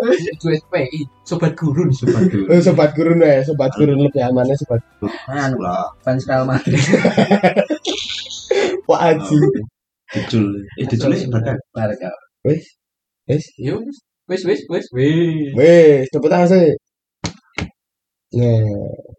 [0.07, 1.01] Itu SPI.
[1.27, 1.91] Sobat gurun.
[1.91, 2.31] Sobat.
[2.31, 4.79] Eh, sobat gurun ya, sobat gurun lebih amannya sobat.
[5.27, 6.79] Anu, Lah, fans Real Madrid.
[8.87, 9.39] Wah aji.
[10.15, 10.47] dicul.
[10.79, 11.59] Eh, dicul sih barca.
[11.75, 12.11] Barca.
[12.47, 12.63] Wes,
[13.27, 13.83] wes, Yo.
[14.27, 15.55] Wis wis wis wis.
[15.55, 16.75] wes, tepuk tangan sih.
[18.33, 19.16] Nah,